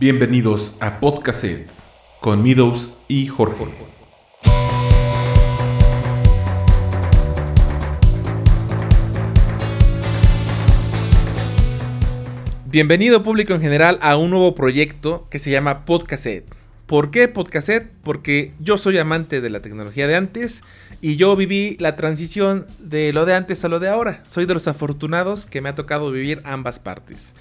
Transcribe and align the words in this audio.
Bienvenidos 0.00 0.76
a 0.78 1.00
Podcast 1.00 1.44
con 2.20 2.40
Midos 2.40 2.94
y 3.08 3.26
Jorge. 3.26 3.64
Bienvenido 12.66 13.24
público 13.24 13.54
en 13.54 13.60
general 13.60 13.98
a 14.00 14.16
un 14.16 14.30
nuevo 14.30 14.54
proyecto 14.54 15.26
que 15.30 15.40
se 15.40 15.50
llama 15.50 15.84
Podcaset. 15.84 16.44
¿Por 16.86 17.10
qué 17.10 17.26
Podcaset? 17.26 17.90
Porque 18.04 18.52
yo 18.60 18.78
soy 18.78 18.98
amante 18.98 19.40
de 19.40 19.50
la 19.50 19.62
tecnología 19.62 20.06
de 20.06 20.14
antes 20.14 20.62
y 21.00 21.16
yo 21.16 21.34
viví 21.34 21.76
la 21.80 21.96
transición 21.96 22.68
de 22.78 23.12
lo 23.12 23.26
de 23.26 23.34
antes 23.34 23.64
a 23.64 23.68
lo 23.68 23.80
de 23.80 23.88
ahora. 23.88 24.22
Soy 24.24 24.46
de 24.46 24.54
los 24.54 24.68
afortunados 24.68 25.46
que 25.46 25.60
me 25.60 25.70
ha 25.70 25.74
tocado 25.74 26.12
vivir 26.12 26.40
ambas 26.44 26.78
partes. 26.78 27.34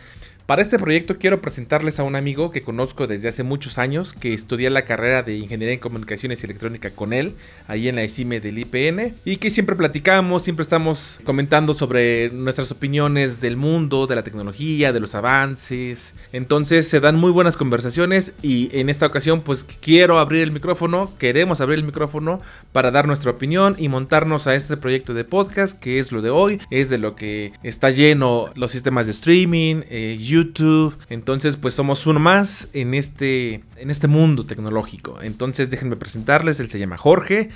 Para 0.48 0.62
este 0.62 0.80
proyecto 0.80 1.18
quiero 1.18 1.42
presentarles 1.42 2.00
a 2.00 2.04
un 2.04 2.16
amigo 2.16 2.52
que 2.52 2.62
conozco 2.62 3.06
desde 3.06 3.28
hace 3.28 3.44
muchos 3.44 3.78
años, 3.78 4.14
que 4.14 4.34
estudié 4.34 4.70
la 4.70 4.86
carrera 4.86 5.22
de 5.22 5.36
Ingeniería 5.36 5.74
en 5.74 5.82
Comunicaciones 5.82 6.42
y 6.42 6.46
Electrónica 6.46 6.92
con 6.92 7.12
él, 7.12 7.36
ahí 7.68 7.90
en 7.90 7.98
la 7.98 8.04
ECIME 8.04 8.40
del 8.40 8.60
IPN, 8.60 9.16
y 9.26 9.36
que 9.38 9.50
siempre 9.50 9.76
platicamos, 9.76 10.44
siempre 10.44 10.64
estamos 10.64 11.20
comentando 11.26 11.74
sobre 11.74 12.30
nuestras 12.30 12.72
opiniones 12.72 13.42
del 13.42 13.58
mundo, 13.58 14.08
de 14.08 14.16
la 14.16 14.24
tecnología, 14.24 14.94
de 14.94 15.02
los 15.02 15.16
avances. 15.16 16.16
Entonces 16.32 16.88
se 16.88 17.02
dan 17.02 17.18
muy 17.18 17.32
buenas 17.32 17.58
conversaciones 17.58 18.32
y 18.42 18.70
en 18.72 18.88
esta 18.88 19.06
ocasión 19.06 19.42
pues 19.42 19.66
quiero 19.66 20.18
abrir 20.18 20.44
el 20.44 20.54
micrófono, 20.54 21.12
queremos 21.20 21.60
abrir 21.60 21.80
el 21.80 21.86
micrófono 21.86 22.40
para 22.72 22.92
dar 22.92 23.06
nuestra 23.06 23.32
opinión 23.32 23.76
y 23.78 23.90
montarnos 23.90 24.48
a 24.48 24.56
este 24.56 24.78
proyecto 24.78 25.14
de 25.14 25.26
podcast 25.26 25.78
que 25.78 26.00
es 26.00 26.14
lo 26.14 26.22
de 26.22 26.30
hoy, 26.30 26.62
es 26.72 26.90
de 26.90 27.00
lo 27.00 27.16
que 27.16 27.52
está 27.64 27.90
lleno 27.90 28.50
los 28.56 28.72
sistemas 28.72 29.08
de 29.08 29.12
streaming, 29.12 29.82
eh. 29.90 30.16
Entonces, 31.10 31.58
pues 31.58 31.74
somos 31.74 32.06
uno 32.06 32.20
más 32.20 32.68
en 32.74 32.94
este, 32.94 33.64
en 33.76 33.90
este 33.90 34.08
mundo 34.08 34.46
tecnológico. 34.46 35.22
Entonces, 35.22 35.70
déjenme 35.70 35.96
presentarles. 35.96 36.60
Él 36.60 36.70
se 36.70 36.80
llama 36.80 36.98
Jorge. 36.98 37.50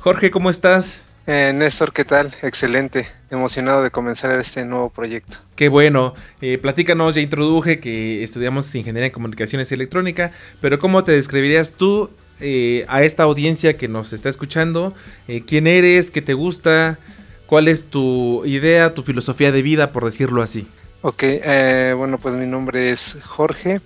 Jorge, 0.00 0.30
¿cómo 0.30 0.50
estás? 0.50 1.02
Eh, 1.26 1.52
Néstor, 1.54 1.92
¿qué 1.92 2.06
tal? 2.06 2.30
Excelente. 2.42 3.06
Emocionado 3.30 3.82
de 3.82 3.90
comenzar 3.90 4.30
este 4.38 4.64
nuevo 4.64 4.88
proyecto. 4.88 5.36
Qué 5.56 5.68
bueno. 5.68 6.14
Eh, 6.40 6.56
platícanos, 6.56 7.14
ya 7.14 7.20
introduje 7.20 7.80
que 7.80 8.22
estudiamos 8.22 8.74
Ingeniería 8.74 9.08
en 9.08 9.12
Comunicaciones 9.12 9.70
y 9.70 9.74
Electrónica, 9.74 10.32
pero 10.62 10.78
¿cómo 10.78 11.04
te 11.04 11.12
describirías 11.12 11.72
tú 11.72 12.08
eh, 12.40 12.86
a 12.88 13.02
esta 13.02 13.24
audiencia 13.24 13.76
que 13.76 13.88
nos 13.88 14.14
está 14.14 14.28
escuchando? 14.28 14.94
Eh, 15.26 15.42
¿Quién 15.46 15.66
eres? 15.66 16.10
¿Qué 16.10 16.22
te 16.22 16.32
gusta? 16.32 16.98
¿Cuál 17.46 17.68
es 17.68 17.86
tu 17.86 18.44
idea, 18.46 18.94
tu 18.94 19.02
filosofía 19.02 19.52
de 19.52 19.60
vida, 19.60 19.92
por 19.92 20.04
decirlo 20.04 20.42
así? 20.42 20.66
Ok, 21.00 21.22
eh, 21.22 21.94
bueno, 21.96 22.18
pues 22.18 22.34
mi 22.34 22.46
nombre 22.46 22.90
es 22.90 23.18
Jorge. 23.24 23.80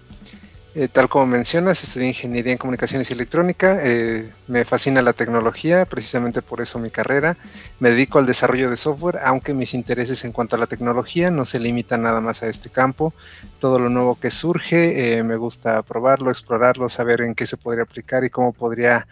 Eh, 0.75 0.89
tal 0.89 1.11
como 1.11 1.27
mencionas, 1.27 1.83
estudié 1.83 2.09
Ingeniería 2.09 2.53
en 2.53 2.59
Comunicaciones 2.59 3.11
y 3.11 3.13
Electrónica. 3.13 3.81
Eh, 3.83 4.31
me 4.49 4.65
fascina 4.65 5.03
la 5.03 5.13
tecnología, 5.13 5.85
precisamente 5.85 6.41
por 6.41 6.63
eso 6.63 6.79
mi 6.79 6.89
carrera. 6.89 7.37
Me 7.81 7.91
dedico 7.91 8.19
al 8.19 8.25
desarrollo 8.25 8.71
de 8.71 8.79
software, 8.79 9.19
aunque 9.25 9.53
mis 9.53 9.75
intereses 9.75 10.25
en 10.25 10.33
cuanto 10.33 10.57
a 10.57 10.59
la 10.59 10.65
tecnología 10.65 11.31
no 11.31 11.45
se 11.45 11.61
limitan 11.61 12.01
nada 12.01 12.23
más 12.23 12.43
a 12.43 12.47
este 12.49 12.71
campo. 12.71 13.13
Todo 13.59 13.79
lo 13.79 13.91
nuevo 13.91 14.19
que 14.19 14.31
surge, 14.31 15.23
me 15.23 15.37
gusta 15.37 15.83
probarlo, 15.83 16.31
explorarlo, 16.31 16.89
saber 16.89 17.21
en 17.21 17.35
qué 17.35 17.45
se 17.45 17.59
podría 17.59 17.83
aplicar 17.83 18.25
y 18.25 18.31
cómo 18.31 18.55
podría 18.55 19.07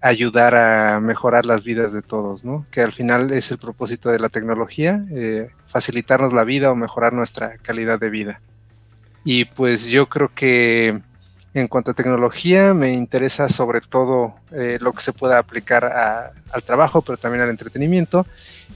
ayudar 0.00 0.54
a 0.54 1.00
mejorar 1.00 1.44
las 1.44 1.62
vidas 1.62 1.92
de 1.92 2.02
todos, 2.02 2.44
¿no? 2.44 2.64
Que 2.70 2.80
al 2.80 2.92
final 2.92 3.32
es 3.32 3.50
el 3.50 3.58
propósito 3.58 4.10
de 4.10 4.18
la 4.18 4.28
tecnología, 4.28 5.04
eh, 5.10 5.50
facilitarnos 5.66 6.32
la 6.32 6.44
vida 6.44 6.70
o 6.70 6.74
mejorar 6.74 7.12
nuestra 7.12 7.58
calidad 7.58 7.98
de 7.98 8.10
vida. 8.10 8.40
Y 9.24 9.44
pues 9.44 9.88
yo 9.88 10.08
creo 10.08 10.30
que 10.34 11.02
en 11.52 11.68
cuanto 11.68 11.90
a 11.90 11.94
tecnología 11.94 12.74
me 12.74 12.92
interesa 12.92 13.48
sobre 13.48 13.80
todo 13.80 14.34
eh, 14.52 14.78
lo 14.80 14.92
que 14.92 15.02
se 15.02 15.12
pueda 15.12 15.38
aplicar 15.38 16.32
al 16.52 16.62
trabajo, 16.62 17.02
pero 17.02 17.18
también 17.18 17.42
al 17.42 17.50
entretenimiento. 17.50 18.26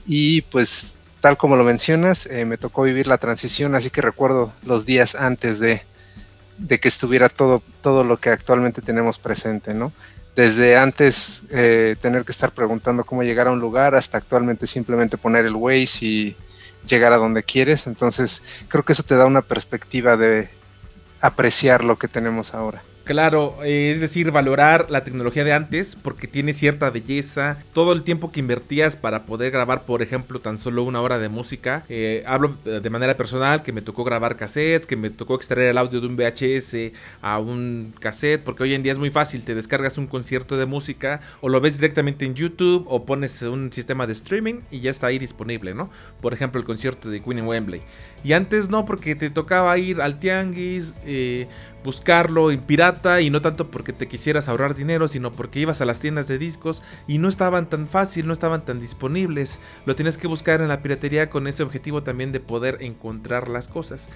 Y 0.05 0.41
pues 0.43 0.95
tal 1.21 1.37
como 1.37 1.55
lo 1.55 1.63
mencionas, 1.63 2.27
eh, 2.27 2.45
me 2.45 2.57
tocó 2.57 2.83
vivir 2.83 3.07
la 3.07 3.17
transición, 3.17 3.73
así 3.73 3.89
que 3.89 4.01
recuerdo 4.01 4.53
los 4.63 4.85
días 4.85 5.15
antes 5.15 5.57
de, 5.57 5.81
de 6.59 6.79
que 6.79 6.87
estuviera 6.87 7.29
todo, 7.29 7.63
todo 7.81 8.03
lo 8.03 8.17
que 8.17 8.29
actualmente 8.29 8.83
tenemos 8.83 9.17
presente, 9.17 9.73
¿no? 9.73 9.91
Desde 10.35 10.77
antes 10.77 11.43
eh, 11.49 11.95
tener 12.01 12.25
que 12.25 12.31
estar 12.31 12.51
preguntando 12.51 13.05
cómo 13.05 13.23
llegar 13.23 13.47
a 13.47 13.51
un 13.51 13.59
lugar 13.59 13.95
hasta 13.95 14.17
actualmente 14.17 14.67
simplemente 14.67 15.17
poner 15.17 15.45
el 15.45 15.55
Waze 15.55 16.05
y 16.05 16.35
llegar 16.85 17.13
a 17.13 17.17
donde 17.17 17.43
quieres. 17.43 17.87
Entonces 17.87 18.43
creo 18.67 18.83
que 18.83 18.93
eso 18.93 19.03
te 19.03 19.15
da 19.15 19.25
una 19.25 19.41
perspectiva 19.41 20.17
de 20.17 20.49
apreciar 21.21 21.83
lo 21.83 21.97
que 21.97 22.07
tenemos 22.07 22.53
ahora. 22.53 22.83
Claro, 23.05 23.55
eh, 23.63 23.91
es 23.91 24.01
decir, 24.01 24.31
valorar 24.31 24.89
la 24.89 25.03
tecnología 25.03 25.43
de 25.43 25.53
antes 25.53 25.95
porque 25.95 26.27
tiene 26.27 26.53
cierta 26.53 26.89
belleza. 26.89 27.59
Todo 27.71 27.93
el 27.93 28.01
tiempo 28.01 28.31
que 28.31 28.39
invertías 28.39 28.95
para 28.95 29.27
poder 29.27 29.51
grabar, 29.51 29.85
por 29.85 30.01
ejemplo, 30.01 30.39
tan 30.39 30.57
solo 30.57 30.81
una 30.81 31.01
hora 31.01 31.19
de 31.19 31.29
música. 31.29 31.85
Eh, 31.87 32.23
hablo 32.25 32.57
eh, 32.65 32.79
de 32.81 32.89
manera 32.89 33.15
personal 33.15 33.61
que 33.61 33.71
me 33.73 33.83
tocó 33.83 34.03
grabar 34.03 34.37
cassettes, 34.37 34.87
que 34.87 34.95
me 34.95 35.11
tocó 35.11 35.35
extraer 35.35 35.69
el 35.69 35.77
audio 35.77 36.01
de 36.01 36.07
un 36.07 36.15
VHS 36.15 36.97
a 37.21 37.37
un 37.37 37.93
cassette, 37.99 38.41
porque 38.43 38.63
hoy 38.63 38.73
en 38.73 38.81
día 38.81 38.91
es 38.91 38.97
muy 38.97 39.11
fácil. 39.11 39.43
Te 39.43 39.53
descargas 39.53 39.99
un 39.99 40.07
concierto 40.07 40.57
de 40.57 40.65
música 40.65 41.21
o 41.41 41.49
lo 41.49 41.61
ves 41.61 41.75
directamente 41.75 42.25
en 42.25 42.33
YouTube 42.33 42.87
o 42.89 43.05
pones 43.05 43.39
un 43.43 43.71
sistema 43.71 44.07
de 44.07 44.13
streaming 44.13 44.61
y 44.71 44.79
ya 44.79 44.89
está 44.89 45.05
ahí 45.05 45.19
disponible, 45.19 45.75
¿no? 45.75 45.91
Por 46.21 46.33
ejemplo, 46.33 46.59
el 46.59 46.65
concierto 46.65 47.11
de 47.11 47.21
Queen 47.21 47.37
en 47.37 47.45
Wembley. 47.45 47.83
Y 48.25 48.33
antes 48.33 48.69
no, 48.69 48.85
porque 48.85 49.13
te 49.13 49.29
tocaba 49.29 49.77
ir 49.77 50.01
al 50.01 50.17
tianguis, 50.17 50.95
buscarlo 51.83 52.49
en 52.49 52.59
pirata 52.59 53.21
y 53.21 53.29
no 53.29 53.43
tanto 53.43 53.69
porque 53.69 53.93
te 53.93 54.07
quisieras 54.07 54.49
ahorrar 54.49 54.73
dinero, 54.73 55.07
sino 55.07 55.31
porque 55.31 55.59
ibas 55.59 55.79
a 55.79 55.85
las 55.85 55.99
tiendas 55.99 56.27
de 56.27 56.39
discos 56.39 56.81
y 57.07 57.19
no 57.19 57.29
estaban 57.29 57.69
tan 57.69 57.85
fácil, 57.85 58.25
no 58.25 58.33
estaban 58.33 58.65
tan 58.65 58.79
disponibles. 58.79 59.59
Lo 59.85 59.95
tienes 59.95 60.17
que 60.17 60.25
buscar 60.25 60.61
en 60.61 60.69
la 60.69 60.81
piratería 60.81 61.29
con 61.29 61.45
ese 61.45 61.61
objetivo 61.61 62.01
también 62.01 62.31
de 62.31 62.39
poder 62.39 62.79
encontrar 62.79 63.47
las 63.47 63.67
cosas. 63.67 64.09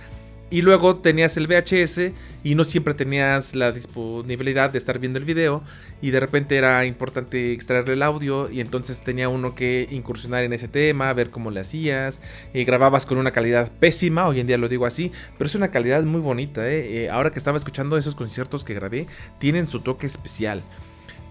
Y 0.52 0.62
luego 0.64 0.98
tenías 0.98 1.38
el 1.38 1.48
VHS 1.48 2.12
y 2.44 2.56
no 2.56 2.64
siempre 2.64 2.96
tenías 2.96 3.54
la 3.54 3.72
disponibilidad 3.72 4.72
de 4.72 4.80
estar 4.80 4.98
viendo 4.98 5.20
el 5.20 5.26
video 5.26 5.62
y 6.02 6.10
de 6.10 6.20
repente 6.20 6.56
era 6.56 6.86
importante 6.86 7.54
extraerle 7.54 7.94
el 7.94 8.02
audio 8.02 8.50
y 8.50 8.60
entonces 8.62 9.02
tenía 9.02 9.30
uno 9.30 9.54
que 9.54 9.88
incursionar 9.92 10.44
en 10.44 10.54
ese 10.54 10.68
tema, 10.68 11.14
ver 11.14 11.30
cómo 11.30 11.52
le 11.52 11.60
hacías, 11.60 12.22
y 12.54 12.64
grababas 12.64 13.06
con 13.06 13.18
una 13.18 13.32
calidad 13.32 13.72
pésima, 13.80 14.28
hoy 14.28 14.40
en 14.40 14.48
día 14.48 14.58
lo 14.58 14.70
digo 14.70 14.86
así, 14.86 15.12
pero 15.38 15.48
es 15.48 15.56
una 15.56 15.70
calidad 15.70 16.04
muy 16.04 16.22
bonita, 16.22 16.68
¿eh? 16.68 17.04
Eh, 17.04 17.10
ahora 17.10 17.32
que 17.32 17.40
estaba 17.40 17.58
escuchando 17.58 17.98
esos 17.98 18.16
conciertos 18.16 18.64
que 18.64 18.74
grabé, 18.74 19.08
tienen 19.38 19.68
su 19.68 19.82
toque 19.82 20.08
especial. 20.08 20.64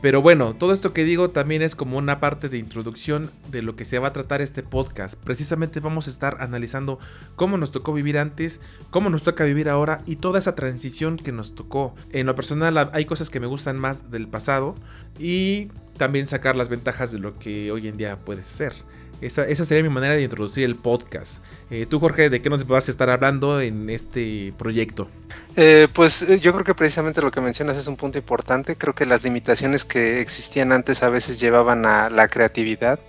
Pero 0.00 0.22
bueno, 0.22 0.54
todo 0.54 0.72
esto 0.72 0.92
que 0.92 1.04
digo 1.04 1.30
también 1.30 1.60
es 1.60 1.74
como 1.74 1.98
una 1.98 2.20
parte 2.20 2.48
de 2.48 2.58
introducción 2.58 3.32
de 3.50 3.62
lo 3.62 3.74
que 3.74 3.84
se 3.84 3.98
va 3.98 4.08
a 4.08 4.12
tratar 4.12 4.40
este 4.40 4.62
podcast. 4.62 5.16
Precisamente 5.16 5.80
vamos 5.80 6.06
a 6.06 6.10
estar 6.10 6.36
analizando 6.40 7.00
cómo 7.34 7.58
nos 7.58 7.72
tocó 7.72 7.92
vivir 7.92 8.16
antes, 8.16 8.60
cómo 8.90 9.10
nos 9.10 9.24
toca 9.24 9.42
vivir 9.42 9.68
ahora 9.68 10.02
y 10.06 10.16
toda 10.16 10.38
esa 10.38 10.54
transición 10.54 11.16
que 11.16 11.32
nos 11.32 11.56
tocó. 11.56 11.96
En 12.12 12.26
lo 12.26 12.36
personal 12.36 12.90
hay 12.92 13.06
cosas 13.06 13.28
que 13.28 13.40
me 13.40 13.48
gustan 13.48 13.76
más 13.76 14.08
del 14.08 14.28
pasado 14.28 14.76
y 15.18 15.68
también 15.96 16.28
sacar 16.28 16.54
las 16.54 16.68
ventajas 16.68 17.10
de 17.10 17.18
lo 17.18 17.36
que 17.36 17.72
hoy 17.72 17.88
en 17.88 17.96
día 17.96 18.18
puede 18.24 18.44
ser. 18.44 18.74
Esa, 19.20 19.52
sería 19.64 19.82
mi 19.82 19.88
manera 19.88 20.14
de 20.14 20.22
introducir 20.22 20.64
el 20.64 20.76
podcast. 20.76 21.38
Eh, 21.70 21.86
tú, 21.86 21.98
Jorge, 21.98 22.30
¿de 22.30 22.40
qué 22.40 22.48
nos 22.48 22.66
vas 22.66 22.86
a 22.86 22.92
estar 22.92 23.10
hablando 23.10 23.60
en 23.60 23.90
este 23.90 24.52
proyecto? 24.56 25.08
Eh, 25.56 25.88
pues 25.92 26.22
eh, 26.22 26.38
yo 26.38 26.52
creo 26.52 26.64
que 26.64 26.74
precisamente 26.74 27.20
lo 27.20 27.32
que 27.32 27.40
mencionas 27.40 27.76
es 27.76 27.88
un 27.88 27.96
punto 27.96 28.18
importante. 28.18 28.76
Creo 28.76 28.94
que 28.94 29.06
las 29.06 29.24
limitaciones 29.24 29.84
que 29.84 30.20
existían 30.20 30.70
antes 30.70 31.02
a 31.02 31.08
veces 31.08 31.40
llevaban 31.40 31.84
a 31.84 32.10
la 32.10 32.28
creatividad. 32.28 33.00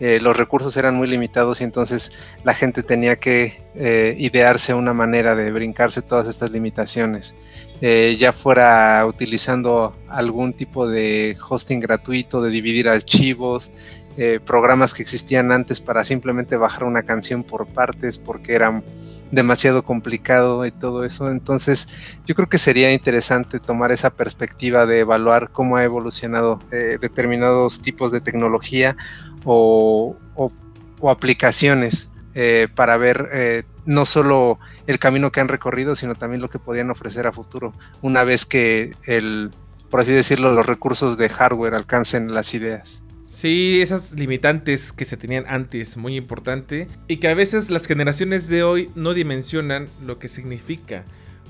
los 0.00 0.36
recursos 0.36 0.76
eran 0.76 0.96
muy 0.96 1.06
limitados 1.06 1.60
y 1.60 1.64
entonces 1.64 2.10
la 2.42 2.52
gente 2.52 2.82
tenía 2.82 3.16
que 3.16 3.62
idearse 4.18 4.74
una 4.74 4.92
manera 4.92 5.36
de 5.36 5.52
brincarse 5.52 6.02
todas 6.02 6.26
estas 6.26 6.50
limitaciones. 6.50 7.34
ya 7.80 8.32
fuera 8.32 9.06
utilizando 9.06 9.94
algún 10.08 10.52
tipo 10.52 10.88
de 10.88 11.36
hosting 11.48 11.80
gratuito, 11.80 12.42
de 12.42 12.50
dividir 12.50 12.88
archivos, 12.88 13.72
eh, 14.16 14.40
programas 14.44 14.94
que 14.94 15.02
existían 15.02 15.50
antes 15.52 15.80
para 15.80 16.04
simplemente 16.04 16.56
bajar 16.56 16.84
una 16.84 17.02
canción 17.02 17.42
por 17.42 17.66
partes 17.66 18.18
porque 18.18 18.54
eran 18.54 18.84
demasiado 19.30 19.82
complicado 19.82 20.64
y 20.66 20.70
todo 20.70 21.04
eso. 21.04 21.30
Entonces, 21.30 22.18
yo 22.24 22.34
creo 22.34 22.48
que 22.48 22.58
sería 22.58 22.92
interesante 22.92 23.58
tomar 23.58 23.90
esa 23.90 24.10
perspectiva 24.10 24.86
de 24.86 25.00
evaluar 25.00 25.50
cómo 25.50 25.76
ha 25.76 25.84
evolucionado 25.84 26.60
eh, 26.70 26.98
determinados 27.00 27.82
tipos 27.82 28.12
de 28.12 28.20
tecnología 28.20 28.96
o, 29.44 30.16
aplicaciones 31.06 32.10
eh, 32.34 32.68
para 32.74 32.96
ver 32.96 33.66
no 33.84 34.06
solo 34.06 34.58
el 34.86 34.98
camino 34.98 35.30
que 35.30 35.40
han 35.40 35.48
recorrido, 35.48 35.94
sino 35.94 36.14
también 36.14 36.40
lo 36.40 36.48
que 36.48 36.58
podrían 36.58 36.90
ofrecer 36.90 37.26
a 37.26 37.32
futuro, 37.32 37.74
una 38.00 38.24
vez 38.24 38.46
que 38.46 38.94
el, 39.04 39.50
por 39.90 40.00
así 40.00 40.12
decirlo, 40.12 40.52
los 40.52 40.66
recursos 40.66 41.16
de 41.16 41.28
hardware 41.28 41.74
alcancen 41.74 42.34
las 42.34 42.54
ideas. 42.54 43.03
Sí, 43.26 43.80
esas 43.80 44.12
limitantes 44.12 44.92
que 44.92 45.04
se 45.06 45.16
tenían 45.16 45.44
antes, 45.48 45.96
muy 45.96 46.16
importante, 46.16 46.88
y 47.08 47.16
que 47.16 47.28
a 47.28 47.34
veces 47.34 47.70
las 47.70 47.86
generaciones 47.86 48.48
de 48.48 48.62
hoy 48.62 48.90
no 48.94 49.14
dimensionan 49.14 49.88
lo 50.04 50.18
que 50.18 50.28
significa. 50.28 51.04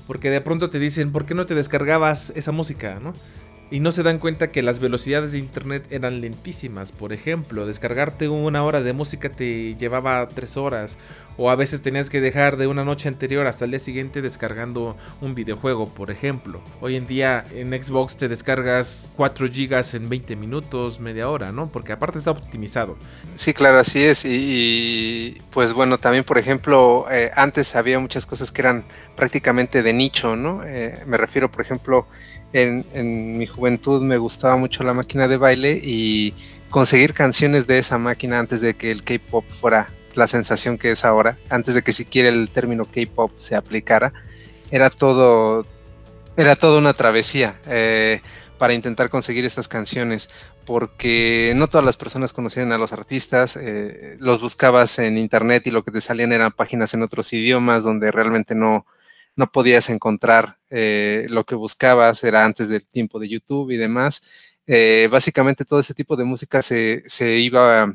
Porque 0.07 0.29
de 0.29 0.41
pronto 0.41 0.69
te 0.69 0.79
dicen, 0.79 1.11
¿por 1.11 1.25
qué 1.25 1.33
no 1.33 1.45
te 1.45 1.55
descargabas 1.55 2.31
esa 2.35 2.51
música, 2.51 2.99
no? 3.01 3.13
Y 3.71 3.79
no 3.79 3.91
se 3.91 4.03
dan 4.03 4.19
cuenta 4.19 4.51
que 4.51 4.61
las 4.61 4.79
velocidades 4.79 5.31
de 5.31 5.39
internet 5.39 5.85
eran 5.89 6.21
lentísimas. 6.21 6.91
Por 6.91 7.11
ejemplo, 7.11 7.65
descargarte 7.65 8.29
una 8.29 8.63
hora 8.63 8.81
de 8.81 8.93
música 8.93 9.29
te 9.29 9.75
llevaba 9.75 10.27
tres 10.29 10.55
horas. 10.55 10.97
O 11.37 11.49
a 11.49 11.55
veces 11.55 11.81
tenías 11.81 12.09
que 12.09 12.21
dejar 12.21 12.57
de 12.57 12.67
una 12.67 12.85
noche 12.85 13.09
anterior 13.09 13.47
hasta 13.47 13.65
el 13.65 13.71
día 13.71 13.79
siguiente 13.79 14.21
descargando 14.21 14.95
un 15.21 15.35
videojuego, 15.35 15.87
por 15.87 16.11
ejemplo. 16.11 16.61
Hoy 16.81 16.95
en 16.95 17.07
día 17.07 17.45
en 17.53 17.71
Xbox 17.71 18.17
te 18.17 18.27
descargas 18.27 19.11
4 19.15 19.47
GB 19.47 19.95
en 19.95 20.09
20 20.09 20.35
minutos, 20.35 20.99
media 20.99 21.29
hora, 21.29 21.51
¿no? 21.51 21.71
Porque 21.71 21.91
aparte 21.91 22.19
está 22.19 22.31
optimizado. 22.31 22.97
Sí, 23.33 23.53
claro, 23.53 23.79
así 23.79 24.03
es. 24.03 24.23
Y, 24.25 25.41
pues 25.51 25.73
bueno, 25.73 25.97
también 25.97 26.23
por 26.23 26.37
ejemplo, 26.37 27.05
eh, 27.11 27.31
antes 27.35 27.75
había 27.75 27.99
muchas 27.99 28.25
cosas 28.25 28.51
que 28.51 28.61
eran 28.61 28.85
prácticamente 29.15 29.83
de 29.83 29.93
nicho, 29.93 30.35
¿no? 30.35 30.63
Eh, 30.63 30.99
me 31.05 31.17
refiero, 31.17 31.51
por 31.51 31.61
ejemplo, 31.61 32.07
en, 32.53 33.37
mi 33.37 33.45
juventud 33.45 34.01
me 34.01 34.17
gustaba 34.17 34.57
mucho 34.57 34.83
la 34.83 34.93
máquina 34.93 35.27
de 35.27 35.37
baile 35.37 35.79
y 35.83 36.33
conseguir 36.69 37.13
canciones 37.13 37.67
de 37.67 37.79
esa 37.79 37.97
máquina 37.97 38.39
antes 38.39 38.61
de 38.61 38.75
que 38.75 38.91
el 38.91 39.03
K-pop 39.03 39.45
fuera 39.49 39.87
la 40.15 40.27
sensación 40.27 40.77
que 40.77 40.91
es 40.91 41.05
ahora, 41.05 41.37
antes 41.49 41.73
de 41.73 41.83
que 41.83 41.91
siquiera 41.91 42.29
el 42.29 42.49
término 42.49 42.85
K-pop 42.85 43.31
se 43.37 43.55
aplicara, 43.55 44.13
era 44.71 44.89
todo, 44.89 45.65
era 46.37 46.55
toda 46.55 46.79
una 46.79 46.93
travesía 46.93 47.59
eh, 47.67 48.21
para 48.57 48.73
intentar 48.73 49.09
conseguir 49.09 49.45
estas 49.45 49.67
canciones, 49.67 50.29
porque 50.65 51.53
no 51.55 51.67
todas 51.67 51.85
las 51.85 51.97
personas 51.97 52.33
conocían 52.33 52.71
a 52.71 52.77
los 52.77 52.93
artistas, 52.93 53.57
eh, 53.61 54.15
los 54.19 54.41
buscabas 54.41 54.97
en 54.99 55.17
internet 55.17 55.67
y 55.67 55.71
lo 55.71 55.83
que 55.83 55.91
te 55.91 56.01
salían 56.01 56.31
eran 56.31 56.53
páginas 56.53 56.93
en 56.93 57.03
otros 57.03 57.31
idiomas 57.33 57.83
donde 57.83 58.11
realmente 58.11 58.55
no, 58.55 58.85
no 59.35 59.51
podías 59.51 59.89
encontrar 59.89 60.57
eh, 60.69 61.27
lo 61.29 61.43
que 61.43 61.55
buscabas, 61.55 62.23
era 62.23 62.45
antes 62.45 62.69
del 62.69 62.87
tiempo 62.87 63.19
de 63.19 63.27
YouTube 63.27 63.71
y 63.71 63.77
demás. 63.77 64.21
Básicamente 65.11 65.63
todo 65.63 65.79
ese 65.79 65.93
tipo 65.93 66.15
de 66.15 66.23
música 66.23 66.63
se, 66.63 67.03
iba 67.37 67.93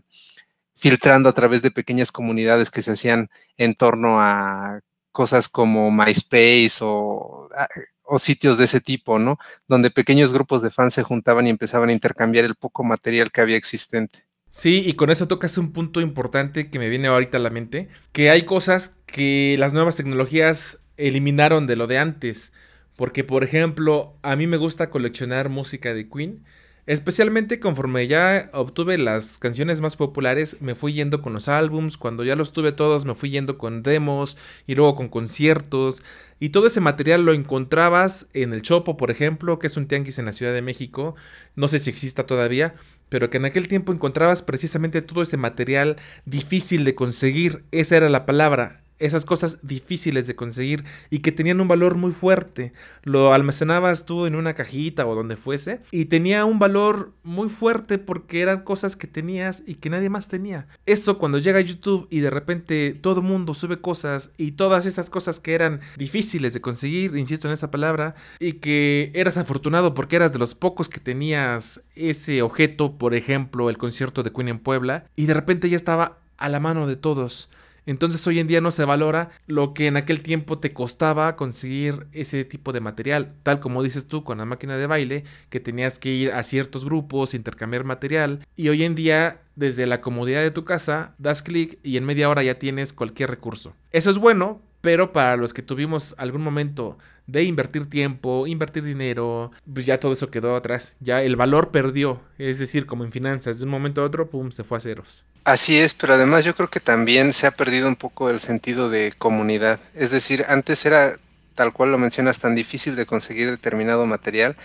filtrando 0.81 1.29
a 1.29 1.35
través 1.35 1.61
de 1.61 1.71
pequeñas 1.71 2.11
comunidades 2.11 2.71
que 2.71 2.81
se 2.81 2.93
hacían 2.93 3.29
en 3.59 3.75
torno 3.75 4.21
a 4.21 4.81
cosas 5.12 5.49
como 5.49 5.91
MySpace 5.91 6.79
o, 6.81 7.49
ah, 7.55 7.69
o, 8.05 8.19
sitios 8.19 8.56
de 8.56 8.65
ese 8.65 8.81
tipo, 8.81 9.19
¿no? 9.19 9.38
Donde 9.69 9.91
pequeños 9.91 10.32
grupos 10.32 10.62
de 10.62 10.71
fans 10.71 10.94
se 10.94 11.03
juntaban 11.03 11.47
y 11.47 11.50
empezaban 11.50 11.91
a 11.91 11.93
intercambiar 11.93 12.47
el 12.47 12.55
poco 12.55 12.82
material 12.82 13.31
que 13.31 13.43
había 13.43 13.56
existente. 13.56 14.21
Sí, 14.49 14.82
y 14.87 14.94
con 14.94 15.11
eso 15.11 15.29
tocas 15.29 15.59
un 15.59 15.73
punto 15.73 16.00
importante 16.00 16.71
que 16.71 16.79
me 16.79 16.88
viene 16.88 17.09
ahorita 17.09 17.37
a 17.37 17.41
la 17.41 17.50
mente, 17.50 17.88
que 18.12 18.31
hay 18.31 18.44
cosas 18.44 18.97
que 19.06 19.56
las 19.59 19.73
nuevas 19.73 19.97
tecnologías 19.97 20.81
eliminaron 20.97 21.67
de 21.67 21.76
lo 21.76 21.87
de 21.87 21.99
antes. 21.99 22.53
Porque, 22.97 23.23
por 23.23 23.44
ejemplo, 23.44 24.19
a 24.23 24.37
mí 24.37 24.47
me 24.47 24.56
gusta 24.56 24.91
coleccionar 24.91 25.49
música 25.49 25.94
de 25.94 26.09
Queen. 26.09 26.44
Especialmente 26.91 27.61
conforme 27.61 28.09
ya 28.09 28.51
obtuve 28.53 28.99
las 28.99 29.39
canciones 29.39 29.81
más 29.81 29.95
populares, 29.95 30.57
me 30.59 30.75
fui 30.75 30.93
yendo 30.93 31.23
con 31.23 31.33
los 31.33 31.47
álbums. 31.47 31.97
Cuando 31.97 32.25
ya 32.25 32.35
los 32.35 32.53
tuve 32.53 32.73
todos, 32.73 33.05
me 33.05 33.15
fui 33.15 33.31
yendo 33.31 33.59
con 33.59 33.85
demos 33.85 34.37
y 34.67 34.75
luego 34.75 34.97
con 34.97 35.09
conciertos. 35.09 36.03
Y 36.41 36.49
todo 36.49 36.67
ese 36.67 36.81
material 36.81 37.25
lo 37.25 37.33
encontrabas 37.33 38.27
en 38.33 38.53
el 38.53 38.63
Chopo, 38.63 38.97
por 38.97 39.13
ejemplo, 39.13 39.61
que 39.61 39.69
es 39.69 39.77
un 39.77 39.87
tianguis 39.87 40.19
en 40.19 40.25
la 40.25 40.33
Ciudad 40.33 40.53
de 40.53 40.63
México. 40.63 41.15
No 41.55 41.69
sé 41.69 41.79
si 41.79 41.91
exista 41.91 42.27
todavía, 42.27 42.75
pero 43.09 43.31
que 43.31 43.37
en 43.37 43.45
aquel 43.45 43.69
tiempo 43.69 43.93
encontrabas 43.93 44.43
precisamente 44.43 45.01
todo 45.01 45.23
ese 45.23 45.37
material 45.37 45.95
difícil 46.25 46.83
de 46.83 46.97
conseguir. 46.97 47.63
Esa 47.71 47.99
era 47.99 48.09
la 48.09 48.27
palabra 48.27 48.83
esas 49.00 49.25
cosas 49.25 49.58
difíciles 49.62 50.26
de 50.26 50.37
conseguir 50.37 50.85
y 51.11 51.19
que 51.19 51.32
tenían 51.32 51.61
un 51.61 51.69
valor 51.69 51.97
muy 51.97 52.12
fuerte. 52.12 52.73
Lo 53.02 53.32
almacenabas 53.32 54.05
tú 54.05 54.26
en 54.26 54.35
una 54.35 54.55
cajita 54.55 55.06
o 55.06 55.14
donde 55.14 55.37
fuese 55.37 55.81
y 55.91 56.05
tenía 56.05 56.44
un 56.44 56.58
valor 56.58 57.12
muy 57.23 57.49
fuerte 57.49 57.99
porque 57.99 58.41
eran 58.43 58.62
cosas 58.62 58.94
que 58.97 59.06
tenías 59.06 59.62
y 59.67 59.75
que 59.75 59.91
nadie 59.91 60.11
más 60.11 60.29
tenía. 60.29 60.69
Eso 60.87 61.19
cuando 61.19 61.38
llega 61.38 61.61
YouTube 61.61 62.06
y 62.11 62.20
de 62.20 62.31
repente 62.31 62.97
todo 63.00 63.23
mundo 63.23 63.55
sube 63.55 63.81
cosas 63.81 64.31
y 64.37 64.52
todas 64.52 64.87
esas 64.87 65.11
cosas 65.11 65.41
que 65.41 65.55
eran 65.55 65.81
difíciles 65.97 66.52
de 66.55 66.61
conseguir, 66.61 67.17
insisto 67.17 67.49
en 67.49 67.55
esa 67.55 67.70
palabra, 67.70 68.14
y 68.38 68.55
que 68.55 69.11
eras 69.14 69.38
afortunado 69.38 69.94
porque 69.94 70.17
eras 70.17 70.32
de 70.32 70.38
los 70.38 70.55
pocos 70.55 70.88
que 70.88 71.00
tenías 71.00 71.82
ese 71.94 72.43
objeto, 72.43 72.99
por 72.99 73.14
ejemplo, 73.14 73.70
el 73.70 73.79
concierto 73.79 74.23
de 74.23 74.32
Queen 74.32 74.49
en 74.49 74.58
Puebla, 74.58 75.05
y 75.17 75.26
de 75.26 75.35
repente 75.35 75.69
ya 75.69 75.76
estaba 75.76 76.19
a 76.37 76.49
la 76.49 76.61
mano 76.61 76.87
de 76.87 76.97
todos. 76.97 77.50
Entonces 77.87 78.27
hoy 78.27 78.38
en 78.38 78.47
día 78.47 78.61
no 78.61 78.71
se 78.71 78.85
valora 78.85 79.31
lo 79.47 79.75
que 79.75 79.87
en 79.87 79.97
aquel 79.97 80.23
tiempo 80.23 80.59
te 80.59 80.73
costaba 80.73 81.37
conseguir 81.37 82.06
ese 82.12 82.44
tipo 82.44 82.73
de 82.73 82.81
material, 82.81 83.35
tal 83.43 83.61
como 83.61 83.82
dices 83.82 84.06
tú 84.06 84.25
con 84.25 84.38
la 84.38 84.44
máquina 84.44 84.77
de 84.77 84.87
baile, 84.87 85.25
que 85.49 85.61
tenías 85.61 85.99
que 85.99 86.11
ir 86.11 86.32
a 86.32 86.43
ciertos 86.43 86.85
grupos, 86.85 87.35
intercambiar 87.35 87.85
material, 87.85 88.47
y 88.56 88.69
hoy 88.69 88.85
en 88.85 88.94
día 88.94 89.41
desde 89.56 89.87
la 89.87 90.00
comodidad 90.00 90.43
de 90.43 90.50
tu 90.50 90.65
casa 90.65 91.15
das 91.19 91.43
clic 91.43 91.79
y 91.82 91.97
en 91.97 92.05
media 92.05 92.29
hora 92.29 92.43
ya 92.43 92.59
tienes 92.59 92.93
cualquier 92.93 93.31
recurso. 93.31 93.75
Eso 93.93 94.11
es 94.11 94.19
bueno, 94.19 94.61
pero 94.81 95.12
para 95.12 95.37
los 95.37 95.53
que 95.53 95.62
tuvimos 95.62 96.15
algún 96.19 96.43
momento 96.43 96.99
de 97.31 97.44
invertir 97.44 97.88
tiempo, 97.88 98.47
invertir 98.47 98.82
dinero, 98.85 99.50
pues 99.73 99.87
ya 99.87 100.00
todo 100.00 100.12
eso 100.12 100.31
quedó 100.31 100.56
atrás. 100.56 100.97
Ya 101.00 101.23
el 101.23 101.37
valor 101.37 101.71
perdió. 101.71 102.21
Es 102.38 102.59
decir, 102.59 102.87
como 102.87 103.05
en 103.05 103.12
finanzas, 103.12 103.59
de 103.59 103.65
un 103.65 103.71
momento 103.71 104.03
a 104.03 104.05
otro, 104.05 104.31
pum, 104.31 104.50
se 104.50 104.65
fue 104.65 104.79
a 104.79 104.81
ceros. 104.81 105.25
Así 105.44 105.79
es, 105.79 105.94
pero 105.94 106.15
además 106.15 106.44
yo 106.44 106.55
creo 106.55 106.69
que 106.69 106.81
también 106.81 107.32
se 107.32 107.47
ha 107.47 107.50
perdido 107.50 107.88
un 107.88 107.97
poco 107.97 108.31
el 108.31 108.41
sentido 108.41 108.91
de 108.91 109.12
comunidad. 109.17 109.81
Es 109.94 110.11
decir, 110.11 110.44
antes 110.49 110.85
era, 110.85 111.17
tal 111.55 111.73
cual 111.73 111.93
lo 111.93 111.99
mencionas, 111.99 112.38
tan 112.38 112.55
difícil 112.55 112.97
de 112.97 113.06
conseguir 113.06 113.50
determinado 113.50 114.06
material 114.06 114.56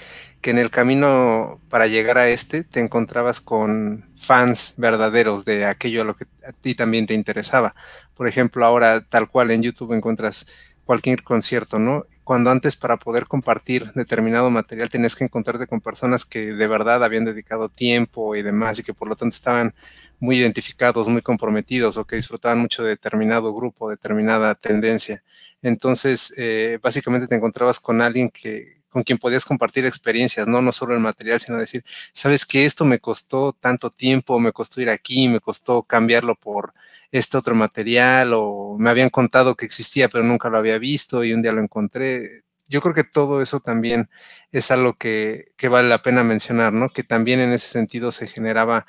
que 0.41 0.51
en 0.51 0.59
el 0.59 0.69
camino 0.69 1.59
para 1.69 1.87
llegar 1.87 2.17
a 2.19 2.29
este 2.29 2.63
te 2.63 2.79
encontrabas 2.79 3.41
con 3.41 4.05
fans 4.15 4.75
verdaderos 4.77 5.43
de 5.43 5.65
aquello 5.65 6.01
a 6.01 6.05
lo 6.05 6.15
que 6.15 6.25
a 6.47 6.51
ti 6.51 6.75
también 6.75 7.07
te 7.07 7.15
interesaba. 7.15 7.73
Por 8.13 8.27
ejemplo, 8.27 8.65
ahora 8.65 9.01
tal 9.01 9.27
cual 9.27 9.49
en 9.49 9.63
YouTube 9.63 9.93
encuentras 9.93 10.45
cualquier 10.83 11.23
concierto, 11.23 11.79
¿no? 11.79 12.05
Cuando 12.25 12.49
antes 12.49 12.75
para 12.75 12.97
poder 12.97 13.27
compartir 13.27 13.93
determinado 13.93 14.49
material 14.49 14.89
tenías 14.89 15.15
que 15.15 15.23
encontrarte 15.23 15.67
con 15.67 15.79
personas 15.79 16.25
que 16.25 16.53
de 16.53 16.67
verdad 16.67 17.03
habían 17.03 17.23
dedicado 17.23 17.69
tiempo 17.69 18.35
y 18.35 18.41
demás 18.41 18.79
y 18.79 18.83
que 18.83 18.95
por 18.95 19.07
lo 19.07 19.15
tanto 19.15 19.35
estaban 19.35 19.75
muy 20.19 20.39
identificados, 20.39 21.07
muy 21.07 21.21
comprometidos 21.21 21.97
o 21.97 22.05
que 22.05 22.15
disfrutaban 22.15 22.57
mucho 22.57 22.83
de 22.83 22.89
determinado 22.89 23.53
grupo, 23.53 23.91
determinada 23.91 24.55
tendencia. 24.55 25.23
Entonces, 25.61 26.33
eh, 26.37 26.79
básicamente 26.81 27.27
te 27.27 27.35
encontrabas 27.35 27.79
con 27.79 28.01
alguien 28.01 28.31
que, 28.31 28.81
con 28.95 29.03
quien 29.03 29.17
podías 29.17 29.43
compartir 29.43 29.85
experiencias, 29.85 30.47
¿no? 30.47 30.61
No 30.61 30.71
solo 30.71 30.93
el 30.93 31.01
material, 31.01 31.37
sino 31.41 31.57
decir, 31.57 31.83
sabes 32.13 32.45
que 32.45 32.63
esto 32.63 32.85
me 32.85 32.99
costó 32.99 33.51
tanto 33.51 33.89
tiempo, 33.89 34.39
me 34.39 34.53
costó 34.53 34.79
ir 34.79 34.89
aquí, 34.89 35.27
me 35.27 35.41
costó 35.41 35.83
cambiarlo 35.83 36.35
por 36.35 36.73
este 37.11 37.35
otro 37.37 37.55
material, 37.55 38.31
o 38.33 38.77
me 38.79 38.89
habían 38.89 39.09
contado 39.09 39.55
que 39.55 39.65
existía, 39.65 40.07
pero 40.07 40.23
nunca 40.23 40.49
lo 40.49 40.57
había 40.59 40.77
visto 40.77 41.25
y 41.25 41.33
un 41.33 41.41
día 41.41 41.51
lo 41.51 41.61
encontré. 41.61 42.43
Yo 42.69 42.79
creo 42.79 42.93
que 42.93 43.03
todo 43.03 43.41
eso 43.41 43.59
también 43.59 44.09
es 44.53 44.71
algo 44.71 44.93
que, 44.93 45.51
vale 45.69 45.89
la 45.89 46.01
pena 46.01 46.23
mencionar, 46.23 46.71
¿no? 46.71 46.87
Que 46.89 47.03
también 47.03 47.41
en 47.41 47.51
ese 47.51 47.67
sentido 47.67 48.11
se 48.13 48.27
generaba 48.27 48.85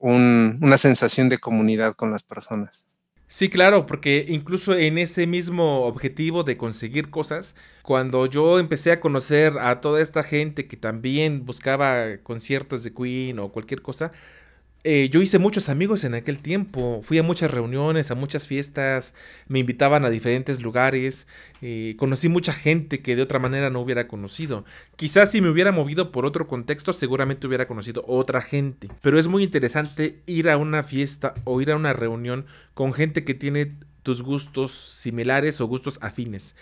una 0.00 0.76
sensación 0.76 1.28
de 1.28 1.38
comunidad 1.38 1.94
con 1.94 2.10
las 2.10 2.24
personas. 2.24 2.95
Sí, 3.28 3.48
claro, 3.50 3.86
porque 3.86 4.24
incluso 4.28 4.76
en 4.76 4.98
ese 4.98 5.26
mismo 5.26 5.82
objetivo 5.86 6.44
de 6.44 6.56
conseguir 6.56 7.10
cosas, 7.10 7.56
cuando 7.82 8.26
yo 8.26 8.58
empecé 8.60 8.92
a 8.92 9.00
conocer 9.00 9.58
a 9.58 9.80
toda 9.80 10.00
esta 10.00 10.22
gente 10.22 10.66
que 10.68 10.76
también 10.76 11.44
buscaba 11.44 12.18
conciertos 12.22 12.84
de 12.84 12.94
Queen 12.94 13.38
o 13.40 13.50
cualquier 13.50 13.82
cosa, 13.82 14.12
eh, 14.88 15.08
yo 15.10 15.20
hice 15.20 15.40
muchos 15.40 15.68
amigos 15.68 16.04
en 16.04 16.14
aquel 16.14 16.38
tiempo, 16.38 17.00
fui 17.02 17.18
a 17.18 17.24
muchas 17.24 17.50
reuniones, 17.50 18.12
a 18.12 18.14
muchas 18.14 18.46
fiestas, 18.46 19.14
me 19.48 19.58
invitaban 19.58 20.04
a 20.04 20.10
diferentes 20.10 20.60
lugares, 20.62 21.26
eh, 21.60 21.96
conocí 21.98 22.28
mucha 22.28 22.52
gente 22.52 23.02
que 23.02 23.16
de 23.16 23.22
otra 23.22 23.40
manera 23.40 23.68
no 23.68 23.80
hubiera 23.80 24.06
conocido. 24.06 24.64
Quizás 24.94 25.32
si 25.32 25.40
me 25.40 25.48
hubiera 25.48 25.72
movido 25.72 26.12
por 26.12 26.24
otro 26.24 26.46
contexto, 26.46 26.92
seguramente 26.92 27.48
hubiera 27.48 27.66
conocido 27.66 28.04
otra 28.06 28.40
gente. 28.40 28.88
Pero 29.02 29.18
es 29.18 29.26
muy 29.26 29.42
interesante 29.42 30.20
ir 30.26 30.48
a 30.48 30.56
una 30.56 30.84
fiesta 30.84 31.34
o 31.42 31.60
ir 31.60 31.72
a 31.72 31.76
una 31.76 31.92
reunión 31.92 32.46
con 32.72 32.92
gente 32.92 33.24
que 33.24 33.34
tiene 33.34 33.72
tus 34.04 34.22
gustos 34.22 34.70
similares 34.70 35.60
o 35.60 35.66
gustos 35.66 35.98
afines. 36.00 36.54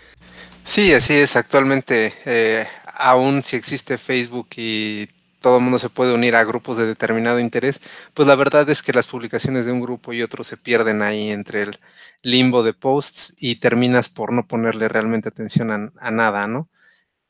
Sí, 0.63 0.91
así 0.93 1.13
es. 1.13 1.35
Actualmente, 1.35 2.11
eh, 2.25 2.65
aún 2.97 3.43
si 3.43 3.55
existe 3.55 3.99
Facebook 3.99 4.47
y 4.57 5.07
todo 5.45 5.57
el 5.57 5.63
mundo 5.63 5.77
se 5.77 5.89
puede 5.89 6.11
unir 6.11 6.35
a 6.35 6.43
grupos 6.43 6.75
de 6.75 6.87
determinado 6.87 7.39
interés, 7.39 7.79
pues 8.15 8.27
la 8.27 8.33
verdad 8.33 8.67
es 8.67 8.81
que 8.81 8.91
las 8.93 9.05
publicaciones 9.05 9.67
de 9.67 9.71
un 9.71 9.79
grupo 9.79 10.11
y 10.11 10.23
otro 10.23 10.43
se 10.43 10.57
pierden 10.57 11.03
ahí 11.03 11.29
entre 11.29 11.61
el 11.61 11.79
limbo 12.23 12.63
de 12.63 12.73
posts 12.73 13.35
y 13.37 13.57
terminas 13.57 14.09
por 14.09 14.33
no 14.33 14.47
ponerle 14.47 14.87
realmente 14.87 15.29
atención 15.29 15.91
a, 15.99 16.09
nada, 16.09 16.47
¿no? 16.47 16.67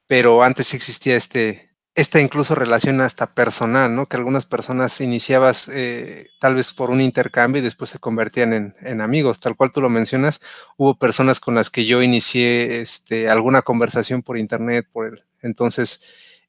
Pero 0.08 0.44
antes 0.44 0.74
existía 0.74 1.18
este, 1.18 1.72
esta 1.94 2.22
incluso 2.22 2.56
relación 2.56 3.02
hasta 3.02 3.34
personal, 3.34 3.94
¿no? 3.94 4.06
Que 4.06 4.16
algunas 4.16 4.46
personas 4.46 5.02
iniciabas 5.02 5.68
eh, 5.68 6.28
tal 6.40 6.56
vez 6.56 6.72
por 6.72 6.92
un 6.92 7.02
intercambio 7.02 7.60
y 7.60 7.66
después 7.66 7.90
se 7.90 8.00
convertían 8.00 8.54
en, 8.54 8.76
en, 8.80 9.02
amigos, 9.02 9.42
tal 9.42 9.58
cual 9.58 9.72
tú 9.74 9.82
lo 9.82 9.90
mencionas. 9.90 10.40
Hubo 10.78 10.98
personas 10.98 11.42
con 11.42 11.56
las 11.56 11.70
que 11.70 11.86
yo 11.86 12.02
inicié 12.02 12.80
este, 12.80 13.28
alguna 13.28 13.62
conversación 13.62 14.24
por 14.24 14.38
internet, 14.38 14.88
por 14.90 15.08
el 15.08 15.26
entonces 15.42 16.02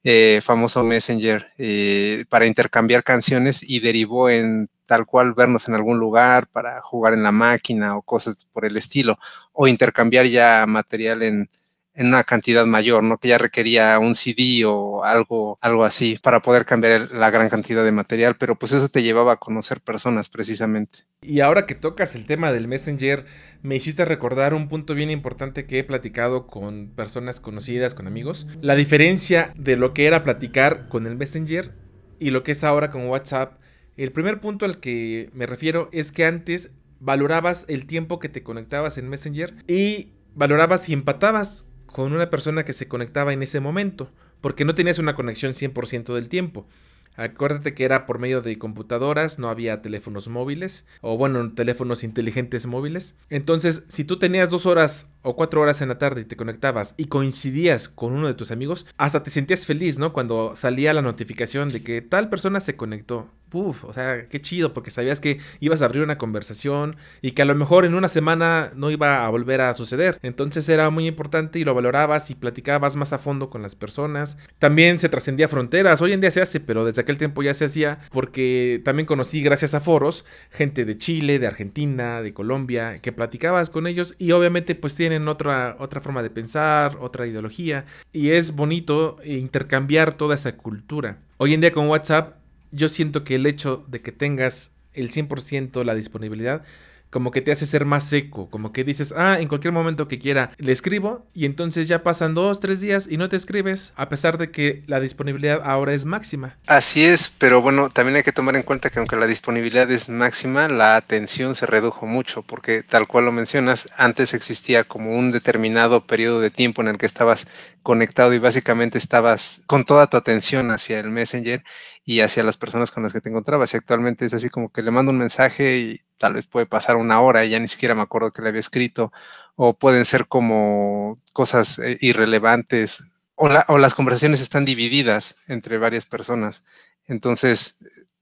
eh, 0.03 0.39
famoso 0.43 0.83
Messenger, 0.83 1.53
eh, 1.57 2.25
para 2.29 2.45
intercambiar 2.45 3.03
canciones 3.03 3.67
y 3.67 3.79
derivó 3.79 4.29
en 4.29 4.69
tal 4.85 5.05
cual 5.05 5.33
vernos 5.33 5.67
en 5.67 5.75
algún 5.75 5.99
lugar 5.99 6.47
para 6.47 6.81
jugar 6.81 7.13
en 7.13 7.23
la 7.23 7.31
máquina 7.31 7.97
o 7.97 8.01
cosas 8.01 8.47
por 8.53 8.65
el 8.65 8.77
estilo, 8.77 9.17
o 9.53 9.67
intercambiar 9.67 10.25
ya 10.25 10.65
material 10.67 11.23
en, 11.23 11.49
en 11.97 12.07
una 12.07 12.23
cantidad 12.23 12.65
mayor, 12.65 13.03
¿no? 13.03 13.17
Que 13.17 13.29
ya 13.29 13.37
requería 13.37 13.97
un 13.99 14.13
CD 14.13 14.63
o 14.65 15.03
algo, 15.03 15.57
algo 15.61 15.83
así 15.83 16.17
para 16.21 16.41
poder 16.41 16.63
cambiar 16.63 17.11
la 17.11 17.31
gran 17.31 17.49
cantidad 17.49 17.83
de 17.83 17.91
material, 17.91 18.37
pero 18.37 18.55
pues 18.55 18.71
eso 18.71 18.87
te 18.87 19.01
llevaba 19.01 19.33
a 19.33 19.37
conocer 19.37 19.81
personas 19.81 20.29
precisamente. 20.29 20.99
Y 21.21 21.39
ahora 21.41 21.65
que 21.65 21.73
tocas 21.73 22.15
el 22.15 22.27
tema 22.27 22.51
del 22.51 22.67
Messenger, 22.67 23.25
me 23.63 23.75
hiciste 23.75 24.05
recordar 24.05 24.53
un 24.53 24.69
punto 24.69 24.93
bien 24.93 25.09
importante 25.09 25.65
que 25.65 25.79
he 25.79 25.83
platicado 25.83 26.45
con 26.45 26.91
personas 26.95 27.39
conocidas, 27.39 27.95
con 27.95 28.05
amigos. 28.05 28.47
La 28.61 28.75
diferencia 28.75 29.51
de 29.55 29.75
lo 29.75 29.93
que 29.95 30.05
era 30.05 30.23
platicar 30.23 30.87
con 30.89 31.07
el 31.07 31.17
Messenger 31.17 31.73
y 32.19 32.29
lo 32.29 32.43
que 32.43 32.51
es 32.51 32.63
ahora 32.63 32.91
con 32.91 33.07
WhatsApp. 33.07 33.59
El 33.95 34.11
primer 34.11 34.39
punto 34.39 34.65
al 34.65 34.79
que 34.79 35.31
me 35.33 35.47
refiero 35.47 35.89
es 35.91 36.11
que 36.11 36.25
antes 36.25 36.71
valorabas 36.99 37.65
el 37.67 37.87
tiempo 37.87 38.19
que 38.19 38.29
te 38.29 38.43
conectabas 38.43 38.99
en 38.99 39.09
Messenger 39.09 39.55
y 39.67 40.13
valorabas 40.35 40.87
y 40.89 40.93
empatabas 40.93 41.66
con 41.97 42.13
una 42.13 42.29
persona 42.29 42.63
que 42.63 42.73
se 42.73 42.87
conectaba 42.87 43.33
en 43.33 43.41
ese 43.41 43.59
momento, 43.59 44.11
porque 44.39 44.65
no 44.65 44.75
tenías 44.75 44.99
una 44.99 45.15
conexión 45.15 45.53
100% 45.53 46.13
del 46.13 46.29
tiempo. 46.29 46.67
Acuérdate 47.15 47.73
que 47.73 47.85
era 47.85 48.05
por 48.05 48.19
medio 48.19 48.43
de 48.43 48.59
computadoras, 48.59 49.39
no 49.39 49.49
había 49.49 49.81
teléfonos 49.81 50.27
móviles, 50.27 50.85
o 51.01 51.17
bueno, 51.17 51.51
teléfonos 51.55 52.03
inteligentes 52.03 52.67
móviles. 52.67 53.15
Entonces, 53.31 53.85
si 53.87 54.03
tú 54.03 54.19
tenías 54.19 54.51
dos 54.51 54.67
horas 54.67 55.09
o 55.23 55.35
cuatro 55.35 55.59
horas 55.59 55.81
en 55.81 55.89
la 55.89 55.97
tarde 55.97 56.21
y 56.21 56.25
te 56.25 56.35
conectabas 56.35 56.93
y 56.97 57.05
coincidías 57.05 57.89
con 57.89 58.13
uno 58.13 58.27
de 58.27 58.35
tus 58.35 58.51
amigos, 58.51 58.85
hasta 58.97 59.23
te 59.23 59.31
sentías 59.31 59.65
feliz, 59.65 59.97
¿no? 59.97 60.13
Cuando 60.13 60.55
salía 60.55 60.93
la 60.93 61.01
notificación 61.01 61.69
de 61.69 61.81
que 61.81 62.03
tal 62.03 62.29
persona 62.29 62.59
se 62.59 62.75
conectó. 62.75 63.27
Uf, 63.53 63.85
o 63.85 63.93
sea, 63.93 64.27
qué 64.27 64.41
chido, 64.41 64.73
porque 64.73 64.91
sabías 64.91 65.19
que 65.19 65.39
ibas 65.59 65.81
a 65.81 65.85
abrir 65.85 66.03
una 66.03 66.17
conversación 66.17 66.97
y 67.21 67.31
que 67.31 67.41
a 67.41 67.45
lo 67.45 67.55
mejor 67.55 67.85
en 67.85 67.95
una 67.95 68.07
semana 68.09 68.71
no 68.75 68.91
iba 68.91 69.25
a 69.25 69.29
volver 69.29 69.61
a 69.61 69.73
suceder. 69.73 70.17
Entonces 70.21 70.67
era 70.69 70.89
muy 70.89 71.07
importante 71.07 71.59
y 71.59 71.63
lo 71.63 71.73
valorabas 71.73 72.29
y 72.29 72.35
platicabas 72.35 72.95
más 72.95 73.13
a 73.13 73.17
fondo 73.17 73.49
con 73.49 73.61
las 73.61 73.75
personas. 73.75 74.37
También 74.59 74.99
se 74.99 75.09
trascendía 75.09 75.47
fronteras. 75.47 76.01
Hoy 76.01 76.13
en 76.13 76.21
día 76.21 76.31
se 76.31 76.41
hace, 76.41 76.59
pero 76.59 76.85
desde 76.85 77.01
aquel 77.01 77.17
tiempo 77.17 77.41
ya 77.43 77.53
se 77.53 77.65
hacía 77.65 77.99
porque 78.11 78.81
también 78.83 79.05
conocí, 79.05 79.41
gracias 79.41 79.73
a 79.73 79.79
foros, 79.79 80.25
gente 80.51 80.85
de 80.85 80.97
Chile, 80.97 81.39
de 81.39 81.47
Argentina, 81.47 82.21
de 82.21 82.33
Colombia, 82.33 82.99
que 83.01 83.11
platicabas 83.11 83.69
con 83.69 83.87
ellos 83.87 84.15
y 84.17 84.31
obviamente 84.31 84.75
pues 84.75 84.95
tienen 84.95 85.27
otra, 85.27 85.75
otra 85.79 86.01
forma 86.01 86.23
de 86.23 86.29
pensar, 86.29 86.97
otra 86.99 87.27
ideología 87.27 87.85
y 88.11 88.31
es 88.31 88.55
bonito 88.55 89.17
intercambiar 89.23 90.13
toda 90.13 90.35
esa 90.35 90.57
cultura. 90.57 91.17
Hoy 91.37 91.53
en 91.53 91.61
día 91.61 91.71
con 91.71 91.87
WhatsApp 91.87 92.35
yo 92.71 92.89
siento 92.89 93.23
que 93.23 93.35
el 93.35 93.45
hecho 93.45 93.85
de 93.87 94.01
que 94.01 94.11
tengas 94.11 94.71
el 94.93 95.11
100% 95.11 95.83
la 95.83 95.95
disponibilidad 95.95 96.63
como 97.09 97.31
que 97.31 97.41
te 97.41 97.51
hace 97.51 97.65
ser 97.65 97.85
más 97.85 98.03
seco, 98.03 98.49
como 98.49 98.73
que 98.73 98.83
dices, 98.83 99.13
ah, 99.15 99.37
en 99.39 99.47
cualquier 99.47 99.73
momento 99.73 100.07
que 100.07 100.19
quiera 100.19 100.51
le 100.57 100.71
escribo 100.71 101.25
y 101.33 101.45
entonces 101.45 101.87
ya 101.87 102.03
pasan 102.03 102.33
dos, 102.33 102.59
tres 102.59 102.81
días 102.81 103.07
y 103.09 103.17
no 103.17 103.29
te 103.29 103.35
escribes, 103.35 103.93
a 103.95 104.09
pesar 104.09 104.37
de 104.37 104.51
que 104.51 104.83
la 104.87 104.99
disponibilidad 104.99 105.61
ahora 105.63 105.93
es 105.93 106.05
máxima. 106.05 106.57
Así 106.67 107.03
es, 107.03 107.29
pero 107.29 107.61
bueno, 107.61 107.89
también 107.89 108.17
hay 108.17 108.23
que 108.23 108.31
tomar 108.31 108.55
en 108.55 108.63
cuenta 108.63 108.89
que 108.89 108.99
aunque 108.99 109.15
la 109.15 109.27
disponibilidad 109.27 109.89
es 109.91 110.09
máxima, 110.09 110.67
la 110.67 110.95
atención 110.95 111.55
se 111.55 111.65
redujo 111.65 112.05
mucho, 112.05 112.41
porque 112.43 112.83
tal 112.83 113.07
cual 113.07 113.25
lo 113.25 113.31
mencionas, 113.31 113.89
antes 113.97 114.33
existía 114.33 114.83
como 114.83 115.17
un 115.17 115.31
determinado 115.31 116.05
periodo 116.05 116.39
de 116.39 116.51
tiempo 116.51 116.81
en 116.81 116.89
el 116.89 116.97
que 116.97 117.05
estabas 117.05 117.47
conectado 117.83 118.33
y 118.33 118.39
básicamente 118.39 118.97
estabas 118.97 119.61
con 119.65 119.85
toda 119.85 120.07
tu 120.07 120.17
atención 120.17 120.71
hacia 120.71 120.99
el 120.99 121.09
Messenger 121.09 121.63
y 122.03 122.21
hacia 122.21 122.43
las 122.43 122.57
personas 122.57 122.91
con 122.91 123.03
las 123.03 123.13
que 123.13 123.21
te 123.21 123.29
encontrabas. 123.29 123.73
Y 123.73 123.77
actualmente 123.77 124.25
es 124.25 124.33
así 124.33 124.49
como 124.49 124.71
que 124.71 124.81
le 124.81 124.91
mando 124.91 125.11
un 125.11 125.17
mensaje 125.17 125.77
y 125.77 126.01
tal 126.17 126.33
vez 126.33 126.47
puede 126.47 126.65
pasar 126.65 126.95
una 126.95 127.21
hora 127.21 127.45
y 127.45 127.51
ya 127.51 127.59
ni 127.59 127.67
siquiera 127.67 127.95
me 127.95 128.01
acuerdo 128.01 128.31
que 128.31 128.41
le 128.41 128.49
había 128.49 128.59
escrito, 128.59 129.11
o 129.55 129.73
pueden 129.73 130.05
ser 130.05 130.27
como 130.27 131.19
cosas 131.33 131.79
eh, 131.79 131.97
irrelevantes, 132.01 133.11
o, 133.35 133.47
las 133.49 133.95
conversaciones 133.95 134.41
están 134.41 134.65
divididas 134.65 135.37
entre 135.47 135.77
varias 135.77 136.05
personas. 136.05 136.63
Entonces, 137.05 137.77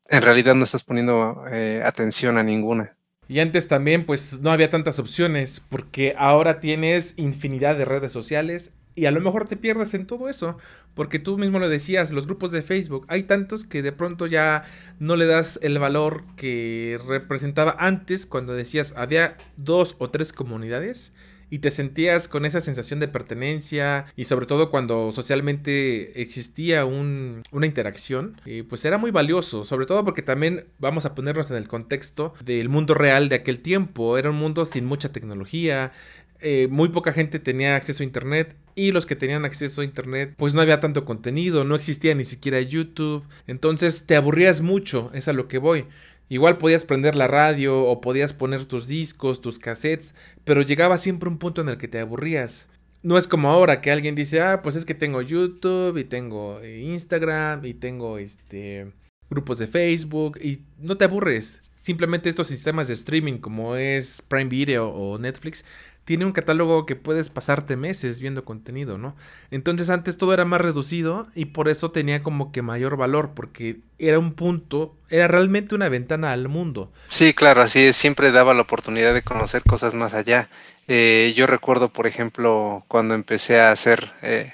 en 0.10 0.22
realidad 0.22 0.56
no 0.56 0.66
estás 0.66 0.84
poniendo 0.84 1.46
eh, 1.50 1.82
atención 1.86 2.38
a 2.38 2.44
ninguna. 2.44 2.96
Y 3.28 3.40
antes 3.40 3.68
también, 3.68 4.06
pues 4.06 4.40
no 4.40 4.52
había 4.52 4.70
tantas 4.70 5.00
opciones, 5.00 5.60
porque 5.60 6.14
ahora 6.18 6.60
tienes 6.60 7.14
infinidad 7.18 7.78
de 7.78 7.86
redes 7.86 8.12
sociales 8.12 8.72
y 8.94 9.06
a 9.06 9.12
lo 9.12 9.20
mejor 9.20 9.48
te 9.48 9.58
pierdes 9.58 9.94
en 9.94 10.06
todo 10.06 10.30
eso, 10.30 10.58
porque 10.96 11.20
tú 11.20 11.38
mismo 11.38 11.60
lo 11.60 11.70
decías, 11.70 12.12
los 12.12 12.26
grupos 12.26 12.52
de 12.52 12.62
Facebook, 12.62 13.06
hay 13.08 13.24
tantos 13.24 13.66
que 13.66 13.82
de 13.82 13.92
pronto 13.92 14.28
ya 14.28 14.64
no 15.00 15.16
le 15.16 15.26
das 15.26 15.60
el 15.62 15.78
valor 15.78 16.24
que 16.36 17.00
representaba 17.08 17.76
antes 17.78 18.26
cuando 18.26 18.54
decías 18.54 18.94
había 18.98 19.38
dos 19.58 19.96
o 20.00 20.10
tres 20.10 20.34
comunidades 20.34 21.14
y 21.50 21.60
te 21.60 21.72
sentías 21.72 22.28
con 22.28 22.46
esa 22.46 22.60
sensación 22.60 23.00
de 23.00 23.08
pertenencia 23.08 24.06
y 24.16 24.26
sobre 24.26 24.46
todo 24.46 24.70
cuando 24.70 25.12
socialmente 25.12 26.22
existía 26.22 26.86
una 26.86 27.66
interacción, 27.66 28.42
eh, 28.46 28.64
pues 28.68 28.84
era 28.86 28.98
muy 28.98 29.12
valioso, 29.12 29.64
sobre 29.64 29.86
todo 29.86 30.04
porque 30.04 30.22
también 30.22 30.66
vamos 30.80 31.06
a 31.06 31.16
ponernos 31.16 31.52
en 31.52 31.58
el 31.58 31.68
contexto 31.68 32.34
del 32.44 32.70
mundo 32.70 32.94
real 32.94 33.30
de 33.30 33.36
aquel 33.36 33.60
tiempo, 33.60 34.18
era 34.18 34.32
un 34.32 34.38
mundo 34.38 34.66
sin 34.66 34.86
mucha 34.86 35.12
tecnología, 35.12 35.92
eh, 36.40 36.68
muy 36.70 36.90
poca 36.90 37.14
gente 37.14 37.40
tenía 37.40 37.76
acceso 37.76 38.04
a 38.04 38.06
internet 38.06 38.56
y 38.76 38.92
los 38.92 39.06
que 39.06 39.16
tenían 39.16 39.46
acceso 39.46 39.82
a 39.82 39.86
internet 39.86 40.34
pues 40.38 40.54
no 40.54 40.62
había 40.62 40.80
tanto 40.80 41.06
contenido, 41.06 41.64
no 41.64 41.76
existía 41.76 42.14
ni 42.14 42.26
siquiera 42.26 42.62
YouTube, 42.62 43.24
entonces 43.48 44.06
te 44.06 44.16
aburrías 44.16 44.62
mucho, 44.62 45.12
es 45.14 45.28
a 45.28 45.34
lo 45.34 45.48
que 45.48 45.58
voy. 45.58 45.86
Igual 46.28 46.58
podías 46.58 46.86
prender 46.86 47.16
la 47.16 47.28
radio 47.28 47.84
o 47.84 48.02
podías 48.02 48.34
poner 48.34 48.66
tus 48.66 48.88
discos, 48.88 49.42
tus 49.42 49.60
cassettes, 49.60 50.16
pero 50.44 50.62
llegaba 50.62 50.98
siempre 50.98 51.30
un 51.30 51.38
punto 51.38 51.62
en 51.62 51.70
el 51.70 51.78
que 51.78 51.88
te 51.88 52.00
aburrías. 52.00 52.68
No 53.04 53.18
es 53.18 53.28
como 53.28 53.50
ahora 53.50 53.82
que 53.82 53.92
alguien 53.92 54.16
dice, 54.16 54.42
ah, 54.42 54.62
pues 54.64 54.76
es 54.76 54.86
que 54.86 54.96
tengo 54.96 55.22
YouTube 55.22 55.98
y 55.98 56.04
tengo 56.04 56.60
eh, 56.62 56.80
Instagram 56.80 57.64
y 57.66 57.76
tengo 57.76 58.18
este 58.18 58.92
grupos 59.30 59.58
de 59.58 59.68
Facebook 59.68 60.40
y 60.42 60.62
no 60.80 60.98
te 60.98 61.06
aburres. 61.06 61.62
Simplemente 61.76 62.30
estos 62.30 62.48
sistemas 62.48 62.88
de 62.88 62.96
streaming 62.96 63.38
como 63.38 63.76
es 63.76 64.22
Prime 64.24 64.50
Video 64.50 64.90
o 64.90 65.20
Netflix 65.20 65.64
tiene 66.06 66.24
un 66.26 66.32
catálogo 66.32 66.86
que 66.86 66.96
puedes 66.96 67.30
pasarte 67.30 67.76
meses 67.76 68.20
viendo 68.20 68.46
contenido, 68.46 69.00
¿no? 69.00 69.16
Entonces 69.50 69.90
antes 69.90 70.18
todo 70.18 70.34
era 70.34 70.46
más 70.46 70.62
reducido 70.62 71.28
y 71.34 71.46
por 71.46 71.68
eso 71.68 71.92
tenía 71.92 72.22
como 72.22 72.52
que 72.52 72.62
mayor 72.62 72.96
valor, 72.96 73.32
porque 73.36 73.80
era 73.98 74.20
un 74.20 74.34
punto, 74.34 74.96
era 75.10 75.28
realmente 75.28 75.74
una 75.74 75.90
ventana 75.90 76.32
al 76.32 76.48
mundo. 76.48 76.94
Sí, 77.08 77.34
claro, 77.34 77.64
así 77.64 77.82
es, 77.82 77.96
siempre 77.96 78.32
daba 78.32 78.54
la 78.54 78.62
oportunidad 78.62 79.16
de 79.16 79.24
conocer 79.24 79.64
cosas 79.64 79.96
más 79.96 80.14
allá. 80.14 80.50
Eh, 80.88 81.34
yo 81.36 81.48
recuerdo, 81.48 81.90
por 81.90 82.06
ejemplo, 82.06 82.86
cuando 82.88 83.16
empecé 83.16 83.60
a 83.60 83.72
hacer 83.72 84.12
eh, 84.22 84.54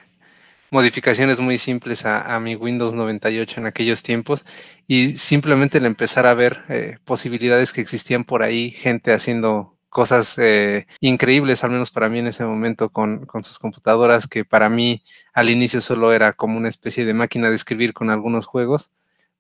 modificaciones 0.70 1.41
muy 1.41 1.58
simples 1.58 2.05
a, 2.05 2.39
mi 2.39 2.55
Windows 2.55 2.93
98 2.93 3.60
en 3.60 3.65
aquellos 3.67 4.03
tiempos 4.03 4.46
y 4.88 5.17
simplemente 5.17 5.81
le 5.81 5.88
empezar 5.88 6.25
a 6.25 6.34
ver 6.34 6.62
eh, 6.70 6.98
posibilidades 7.03 7.74
que 7.74 7.81
existían 7.81 8.24
por 8.24 8.41
ahí, 8.41 8.72
gente 8.72 9.12
haciendo 9.12 9.70
cosas 9.91 10.38
eh, 10.39 10.88
increíbles, 11.01 11.65
al 11.65 11.71
menos 11.71 11.91
para 11.91 12.07
mí 12.07 12.19
en 12.19 12.27
ese 12.27 12.45
momento, 12.45 12.89
con, 12.89 13.27
sus 13.43 13.60
computadoras, 13.60 14.25
que 14.25 14.45
para 14.45 14.69
mí 14.69 15.03
al 15.33 15.50
inicio 15.50 15.81
solo 15.81 16.13
era 16.13 16.31
como 16.31 16.57
una 16.57 16.69
especie 16.69 17.05
de 17.05 17.13
máquina 17.13 17.50
de 17.50 17.57
escribir 17.57 17.93
con 17.93 18.10
algunos 18.10 18.45
juegos, 18.45 18.89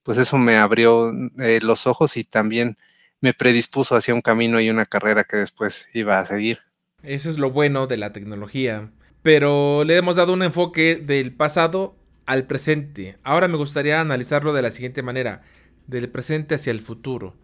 pues 0.03 0.17
eso 0.17 0.37
me 0.37 0.57
abrió 0.57 1.13
eh, 1.39 1.59
los 1.63 1.87
ojos 1.87 2.17
y 2.17 2.25
también 2.25 2.77
me 3.21 3.33
predispuso 3.33 3.95
hacia 3.95 4.13
un 4.13 4.21
camino 4.21 4.59
y 4.59 4.69
una 4.69 4.85
carrera 4.85 5.23
que 5.23 5.37
después 5.37 5.89
iba 5.95 6.19
a 6.19 6.25
seguir. 6.25 6.59
Eso 7.01 7.29
es 7.29 7.37
lo 7.37 7.49
bueno 7.49 7.87
de 7.87 7.95
la 7.95 8.11
tecnología, 8.11 8.91
pero 9.21 9.85
le 9.85 9.95
hemos 9.95 10.17
dado 10.17 10.33
un 10.33 10.43
enfoque 10.43 10.97
del 10.97 11.33
pasado 11.33 11.95
al 12.25 12.43
presente. 12.43 13.17
Ahora 13.23 13.47
me 13.47 13.55
gustaría 13.55 14.01
analizarlo 14.01 14.51
de 14.51 14.63
la 14.63 14.71
siguiente 14.71 15.01
manera, 15.01 15.43
del 15.87 16.09
presente 16.09 16.55
hacia 16.55 16.71
el 16.71 16.81
futuro. 16.81 17.37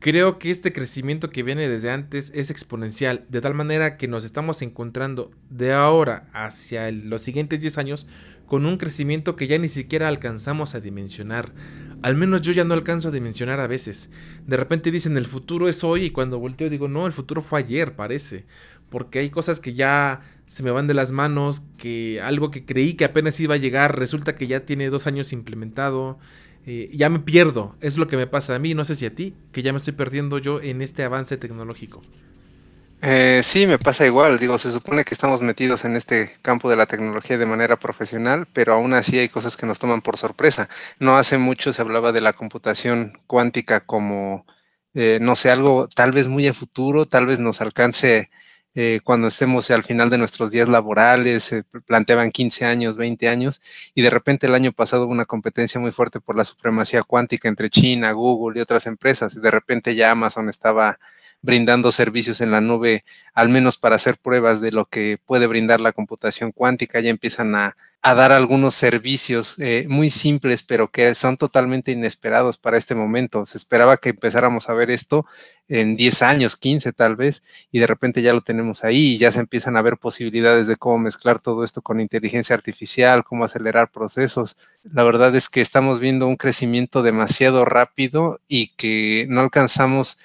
Creo 0.00 0.38
que 0.38 0.50
este 0.50 0.72
crecimiento 0.72 1.30
que 1.30 1.42
viene 1.42 1.68
desde 1.68 1.90
antes 1.90 2.30
es 2.32 2.50
exponencial, 2.50 3.24
de 3.30 3.40
tal 3.40 3.54
manera 3.54 3.96
que 3.96 4.06
nos 4.06 4.24
estamos 4.24 4.62
encontrando 4.62 5.32
de 5.50 5.72
ahora 5.72 6.28
hacia 6.32 6.92
los 6.92 7.22
siguientes 7.22 7.60
10 7.60 7.78
años 7.78 8.06
con 8.46 8.64
un 8.64 8.78
crecimiento 8.78 9.34
que 9.34 9.48
ya 9.48 9.58
ni 9.58 9.66
siquiera 9.66 10.06
alcanzamos 10.06 10.76
a 10.76 10.80
dimensionar. 10.80 11.52
Al 12.00 12.14
menos 12.14 12.42
yo 12.42 12.52
ya 12.52 12.62
no 12.62 12.74
alcanzo 12.74 13.08
a 13.08 13.10
dimensionar 13.10 13.58
a 13.58 13.66
veces. 13.66 14.10
De 14.46 14.56
repente 14.56 14.92
dicen 14.92 15.16
el 15.16 15.26
futuro 15.26 15.68
es 15.68 15.82
hoy 15.82 16.04
y 16.04 16.10
cuando 16.10 16.38
volteo 16.38 16.70
digo 16.70 16.86
no, 16.86 17.06
el 17.06 17.12
futuro 17.12 17.42
fue 17.42 17.58
ayer, 17.58 17.96
parece. 17.96 18.46
porque 18.90 19.18
hay 19.18 19.30
cosas 19.30 19.58
que 19.58 19.74
ya 19.74 20.20
se 20.46 20.62
me 20.62 20.70
van 20.70 20.86
de 20.86 20.94
las 20.94 21.10
manos, 21.10 21.62
que 21.76 22.22
algo 22.22 22.50
que 22.50 22.64
creí 22.64 22.94
que 22.94 23.04
apenas 23.04 23.38
iba 23.40 23.56
a 23.56 23.58
llegar 23.58 23.98
resulta 23.98 24.34
que 24.34 24.46
ya 24.46 24.60
tiene 24.60 24.90
dos 24.90 25.06
años 25.08 25.32
implementado. 25.32 26.18
Eh, 26.70 26.90
ya 26.92 27.08
me 27.08 27.18
pierdo, 27.20 27.74
es 27.80 27.96
lo 27.96 28.08
que 28.08 28.18
me 28.18 28.26
pasa 28.26 28.54
a 28.54 28.58
mí, 28.58 28.74
no 28.74 28.84
sé 28.84 28.94
si 28.94 29.06
a 29.06 29.14
ti, 29.14 29.34
que 29.52 29.62
ya 29.62 29.72
me 29.72 29.78
estoy 29.78 29.94
perdiendo 29.94 30.36
yo 30.36 30.60
en 30.60 30.82
este 30.82 31.02
avance 31.02 31.38
tecnológico. 31.38 32.02
Eh, 33.00 33.40
sí, 33.42 33.66
me 33.66 33.78
pasa 33.78 34.04
igual. 34.04 34.38
Digo, 34.38 34.58
se 34.58 34.70
supone 34.70 35.02
que 35.06 35.14
estamos 35.14 35.40
metidos 35.40 35.86
en 35.86 35.96
este 35.96 36.30
campo 36.42 36.68
de 36.68 36.76
la 36.76 36.84
tecnología 36.84 37.38
de 37.38 37.46
manera 37.46 37.78
profesional, 37.78 38.46
pero 38.52 38.74
aún 38.74 38.92
así 38.92 39.18
hay 39.18 39.30
cosas 39.30 39.56
que 39.56 39.64
nos 39.64 39.78
toman 39.78 40.02
por 40.02 40.18
sorpresa. 40.18 40.68
No 40.98 41.16
hace 41.16 41.38
mucho 41.38 41.72
se 41.72 41.80
hablaba 41.80 42.12
de 42.12 42.20
la 42.20 42.34
computación 42.34 43.18
cuántica 43.26 43.80
como, 43.80 44.44
eh, 44.92 45.18
no 45.22 45.36
sé, 45.36 45.50
algo 45.50 45.88
tal 45.88 46.12
vez 46.12 46.28
muy 46.28 46.46
a 46.48 46.52
futuro, 46.52 47.06
tal 47.06 47.24
vez 47.24 47.40
nos 47.40 47.62
alcance 47.62 48.28
eh, 48.74 49.00
cuando 49.02 49.28
estemos 49.28 49.70
al 49.70 49.82
final 49.82 50.10
de 50.10 50.18
nuestros 50.18 50.50
días 50.50 50.68
laborales, 50.68 51.44
se 51.44 51.64
planteaban 51.86 52.30
15 52.30 52.64
años, 52.64 52.96
20 52.96 53.28
años, 53.28 53.60
y 53.94 54.02
de 54.02 54.10
repente 54.10 54.46
el 54.46 54.54
año 54.54 54.72
pasado 54.72 55.04
hubo 55.04 55.12
una 55.12 55.24
competencia 55.24 55.80
muy 55.80 55.90
fuerte 55.90 56.20
por 56.20 56.36
la 56.36 56.44
supremacía 56.44 57.02
cuántica 57.02 57.48
entre 57.48 57.70
China, 57.70 58.12
Google 58.12 58.58
y 58.58 58.62
otras 58.62 58.86
empresas, 58.86 59.34
y 59.34 59.40
de 59.40 59.50
repente 59.50 59.94
ya 59.94 60.10
Amazon 60.10 60.48
estaba 60.48 60.98
brindando 61.42 61.90
servicios 61.92 62.40
en 62.40 62.50
la 62.50 62.60
nube, 62.60 63.04
al 63.34 63.48
menos 63.48 63.76
para 63.76 63.96
hacer 63.96 64.16
pruebas 64.18 64.60
de 64.60 64.72
lo 64.72 64.86
que 64.86 65.18
puede 65.24 65.46
brindar 65.46 65.80
la 65.80 65.92
computación 65.92 66.52
cuántica, 66.52 67.00
ya 67.00 67.10
empiezan 67.10 67.54
a, 67.54 67.76
dar 68.02 68.32
algunos 68.32 68.74
servicios 68.74 69.56
eh, 69.58 69.84
muy 69.86 70.08
simples, 70.08 70.62
pero 70.62 70.90
que 70.90 71.14
son 71.14 71.36
totalmente 71.36 71.92
inesperados 71.92 72.56
para 72.56 72.78
este 72.78 72.94
momento. 72.94 73.44
Se 73.44 73.58
esperaba 73.58 73.98
que 73.98 74.10
empezáramos 74.10 74.70
a 74.70 74.72
ver 74.72 74.90
esto 74.90 75.26
en 75.68 75.94
10 75.94 76.22
años, 76.22 76.56
15 76.56 76.94
tal 76.94 77.16
vez, 77.16 77.42
y 77.70 77.80
de 77.80 77.86
repente 77.86 78.22
ya 78.22 78.32
lo 78.32 78.40
tenemos 78.40 78.82
ahí 78.82 79.14
y 79.14 79.18
ya 79.18 79.30
se 79.30 79.40
empiezan 79.40 79.76
a 79.76 79.82
ver 79.82 79.98
posibilidades 79.98 80.66
de 80.68 80.76
cómo 80.76 80.96
mezclar 80.96 81.40
todo 81.40 81.64
esto 81.64 81.82
con 81.82 82.00
inteligencia 82.00 82.56
artificial, 82.56 83.24
cómo 83.24 83.44
acelerar 83.44 83.90
procesos. 83.90 84.56
La 84.84 85.02
verdad 85.02 85.36
es 85.36 85.50
que 85.50 85.60
estamos 85.60 86.00
viendo 86.00 86.26
un 86.26 86.36
crecimiento 86.36 87.02
demasiado 87.02 87.66
rápido 87.66 88.40
y 88.48 88.68
que 88.68 89.26
no 89.28 89.42
alcanzamos 89.42 90.18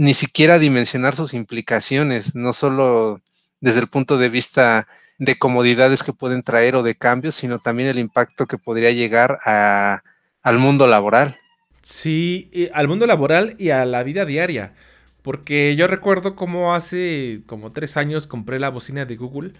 ni 0.00 0.14
siquiera 0.14 0.58
dimensionar 0.58 1.14
sus 1.14 1.34
implicaciones, 1.34 2.34
no 2.34 2.54
solo 2.54 3.20
desde 3.60 3.80
el 3.80 3.86
punto 3.86 4.16
de 4.16 4.30
vista 4.30 4.88
de 5.18 5.38
comodidades 5.38 6.02
que 6.02 6.14
pueden 6.14 6.42
traer 6.42 6.74
o 6.74 6.82
de 6.82 6.94
cambios, 6.94 7.34
sino 7.34 7.58
también 7.58 7.90
el 7.90 7.98
impacto 7.98 8.46
que 8.46 8.56
podría 8.56 8.92
llegar 8.92 9.38
al 9.44 10.58
mundo 10.58 10.86
laboral. 10.86 11.36
Sí, 11.82 12.50
al 12.72 12.88
mundo 12.88 13.06
laboral 13.06 13.54
y 13.58 13.70
a 13.70 13.84
la 13.84 14.02
vida 14.02 14.24
diaria. 14.24 14.72
Porque 15.20 15.76
yo 15.76 15.86
recuerdo 15.86 16.34
como 16.34 16.74
hace 16.74 17.42
como 17.44 17.72
tres 17.72 17.98
años 17.98 18.26
compré 18.26 18.58
la 18.58 18.70
bocina 18.70 19.04
de 19.04 19.16
Google 19.16 19.52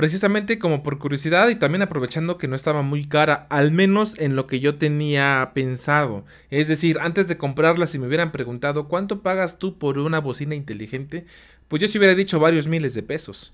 precisamente 0.00 0.58
como 0.58 0.82
por 0.82 0.98
curiosidad 0.98 1.50
y 1.50 1.56
también 1.56 1.82
aprovechando 1.82 2.38
que 2.38 2.48
no 2.48 2.56
estaba 2.56 2.80
muy 2.80 3.06
cara, 3.06 3.46
al 3.50 3.70
menos 3.70 4.18
en 4.18 4.34
lo 4.34 4.46
que 4.46 4.58
yo 4.58 4.76
tenía 4.76 5.50
pensado. 5.52 6.24
Es 6.48 6.68
decir, 6.68 6.96
antes 7.02 7.28
de 7.28 7.36
comprarla, 7.36 7.86
si 7.86 7.98
me 7.98 8.06
hubieran 8.06 8.32
preguntado 8.32 8.88
cuánto 8.88 9.20
pagas 9.20 9.58
tú 9.58 9.76
por 9.76 9.98
una 9.98 10.18
bocina 10.18 10.54
inteligente, 10.54 11.26
pues 11.68 11.82
yo 11.82 11.86
se 11.86 11.98
hubiera 11.98 12.14
dicho 12.14 12.40
varios 12.40 12.66
miles 12.66 12.94
de 12.94 13.02
pesos. 13.02 13.52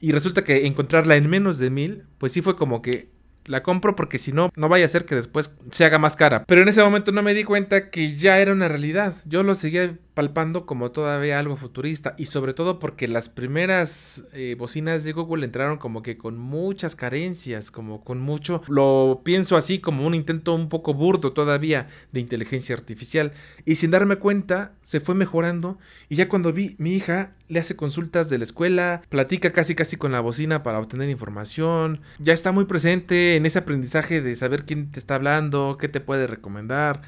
Y 0.00 0.12
resulta 0.12 0.44
que 0.44 0.66
encontrarla 0.66 1.16
en 1.16 1.28
menos 1.28 1.58
de 1.58 1.68
mil, 1.68 2.04
pues 2.16 2.32
sí 2.32 2.40
fue 2.40 2.56
como 2.56 2.80
que 2.80 3.10
la 3.44 3.62
compro 3.62 3.94
porque 3.94 4.16
si 4.16 4.32
no, 4.32 4.50
no 4.56 4.70
vaya 4.70 4.86
a 4.86 4.88
ser 4.88 5.04
que 5.04 5.14
después 5.14 5.54
se 5.72 5.84
haga 5.84 5.98
más 5.98 6.16
cara. 6.16 6.44
Pero 6.46 6.62
en 6.62 6.68
ese 6.68 6.82
momento 6.82 7.12
no 7.12 7.22
me 7.22 7.34
di 7.34 7.44
cuenta 7.44 7.90
que 7.90 8.16
ya 8.16 8.38
era 8.38 8.52
una 8.52 8.68
realidad. 8.68 9.14
Yo 9.26 9.42
lo 9.42 9.54
seguía 9.54 9.94
palpando 10.14 10.66
como 10.66 10.90
todavía 10.90 11.38
algo 11.38 11.56
futurista 11.56 12.14
y 12.18 12.26
sobre 12.26 12.52
todo 12.52 12.78
porque 12.78 13.08
las 13.08 13.28
primeras 13.28 14.24
eh, 14.32 14.56
bocinas 14.58 15.04
de 15.04 15.12
Google 15.12 15.44
entraron 15.44 15.78
como 15.78 16.02
que 16.02 16.16
con 16.16 16.38
muchas 16.38 16.94
carencias, 16.94 17.70
como 17.70 18.04
con 18.04 18.20
mucho, 18.20 18.62
lo 18.68 19.22
pienso 19.24 19.56
así 19.56 19.78
como 19.78 20.06
un 20.06 20.14
intento 20.14 20.54
un 20.54 20.68
poco 20.68 20.92
burdo 20.92 21.32
todavía 21.32 21.88
de 22.12 22.20
inteligencia 22.20 22.74
artificial 22.74 23.32
y 23.64 23.76
sin 23.76 23.90
darme 23.90 24.16
cuenta 24.16 24.72
se 24.82 25.00
fue 25.00 25.14
mejorando 25.14 25.78
y 26.08 26.16
ya 26.16 26.28
cuando 26.28 26.52
vi 26.52 26.76
mi 26.78 26.92
hija 26.92 27.32
le 27.48 27.60
hace 27.60 27.76
consultas 27.76 28.28
de 28.28 28.38
la 28.38 28.44
escuela, 28.44 29.02
platica 29.08 29.52
casi 29.52 29.74
casi 29.74 29.96
con 29.96 30.12
la 30.12 30.20
bocina 30.20 30.62
para 30.62 30.78
obtener 30.78 31.08
información, 31.08 32.00
ya 32.18 32.32
está 32.32 32.52
muy 32.52 32.66
presente 32.66 33.36
en 33.36 33.46
ese 33.46 33.58
aprendizaje 33.58 34.20
de 34.20 34.34
saber 34.36 34.64
quién 34.64 34.90
te 34.90 34.98
está 34.98 35.14
hablando, 35.14 35.76
qué 35.78 35.88
te 35.88 36.00
puede 36.00 36.26
recomendar. 36.26 37.02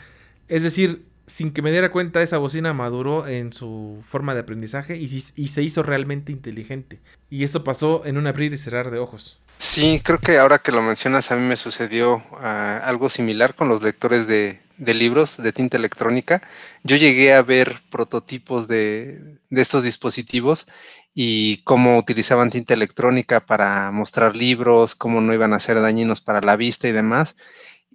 Es 0.49 0.62
decir, 0.62 1.07
sin 1.27 1.53
que 1.53 1.63
me 1.63 1.71
diera 1.71 1.91
cuenta, 1.91 2.23
esa 2.23 2.39
bocina 2.39 2.73
maduró 2.73 3.27
en 3.27 3.53
su 3.53 4.03
forma 4.09 4.35
de 4.35 4.41
aprendizaje 4.41 4.97
y, 4.97 5.09
se 5.21 5.63
hizo 5.63 5.83
realmente 5.83 6.33
inteligente. 6.33 7.01
Y 7.31 7.45
eso 7.45 7.65
pasó 7.65 8.05
en 8.05 8.19
un 8.19 8.27
abrir 8.27 8.53
y 8.53 8.59
cerrar 8.59 8.91
de 8.91 8.99
ojos. 8.99 9.41
Sí, 9.59 10.01
creo 10.03 10.19
que 10.19 10.39
ahora 10.39 10.59
que 10.59 10.73
lo 10.73 10.83
mencionas, 10.83 11.31
a 11.31 11.37
mí 11.37 11.47
me 11.47 11.57
sucedió 11.57 12.23
ah, 12.41 12.81
algo 12.85 13.09
similar 13.09 13.55
con 13.55 13.69
los 13.69 13.83
lectores 13.83 14.27
de, 14.27 14.61
libros 14.79 15.37
de 15.39 15.53
tinta 15.53 15.77
electrónica. 15.77 16.43
Yo 16.83 16.97
llegué 16.97 17.33
a 17.33 17.43
ver 17.43 17.81
prototipos 17.91 18.69
de, 18.69 19.39
de 19.49 19.63
estos 19.63 19.83
dispositivos 19.83 20.67
y 21.15 21.59
cómo 21.59 21.97
utilizaban 21.97 22.51
tinta 22.51 22.75
electrónica 22.75 23.47
para 23.47 23.91
mostrar 23.93 24.37
libros, 24.37 24.95
cómo 24.95 25.21
no 25.21 25.33
iban 25.33 25.55
a 25.55 25.61
ser 25.61 25.81
dañinos 25.81 26.21
para 26.21 26.41
la 26.41 26.57
vista 26.57 26.89
y 26.89 26.93
demás 26.93 27.37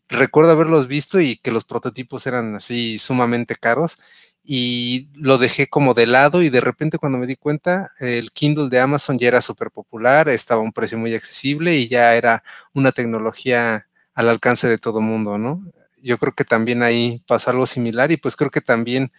recuerdo 0.09 0.51
haberlos 0.51 0.87
visto 0.87 1.19
y 1.21 1.37
que 1.37 1.51
los 1.51 1.63
prototipos 1.65 2.27
eran 2.27 2.55
así 2.55 2.97
sumamente 2.99 3.55
caros 3.55 3.97
y 4.43 5.09
lo 5.13 5.37
dejé 5.37 5.67
como 5.67 5.93
de 5.93 6.07
lado 6.07 6.41
y 6.41 6.49
de 6.49 6.61
repente 6.61 6.97
cuando 6.97 7.17
me 7.19 7.27
di 7.27 7.35
cuenta 7.35 7.91
el 7.99 8.31
Kindle 8.31 8.69
de 8.69 8.79
Amazon 8.79 9.17
ya 9.19 9.27
era 9.27 9.41
súper 9.41 9.69
popular, 9.71 10.29
estaba 10.29 10.61
a 10.61 10.63
un 10.63 10.73
precio 10.73 10.97
muy 10.97 11.13
accesible 11.13 11.75
y 11.75 11.87
ya 11.87 12.15
era 12.15 12.43
una 12.73 12.91
tecnología 12.91 13.87
al 14.15 14.29
alcance 14.29 14.67
de 14.67 14.77
todo 14.77 15.01
mundo, 15.01 15.37
¿no? 15.37 15.63
Yo 16.01 16.17
creo 16.17 16.33
que 16.33 16.45
también 16.45 16.81
ahí 16.83 17.23
pasó 17.27 17.51
algo 17.51 17.65
similar 17.65 18.11
y 18.11 18.17
pues 18.17 18.35
creo 18.35 18.49
que 18.51 18.61
también 18.61 19.11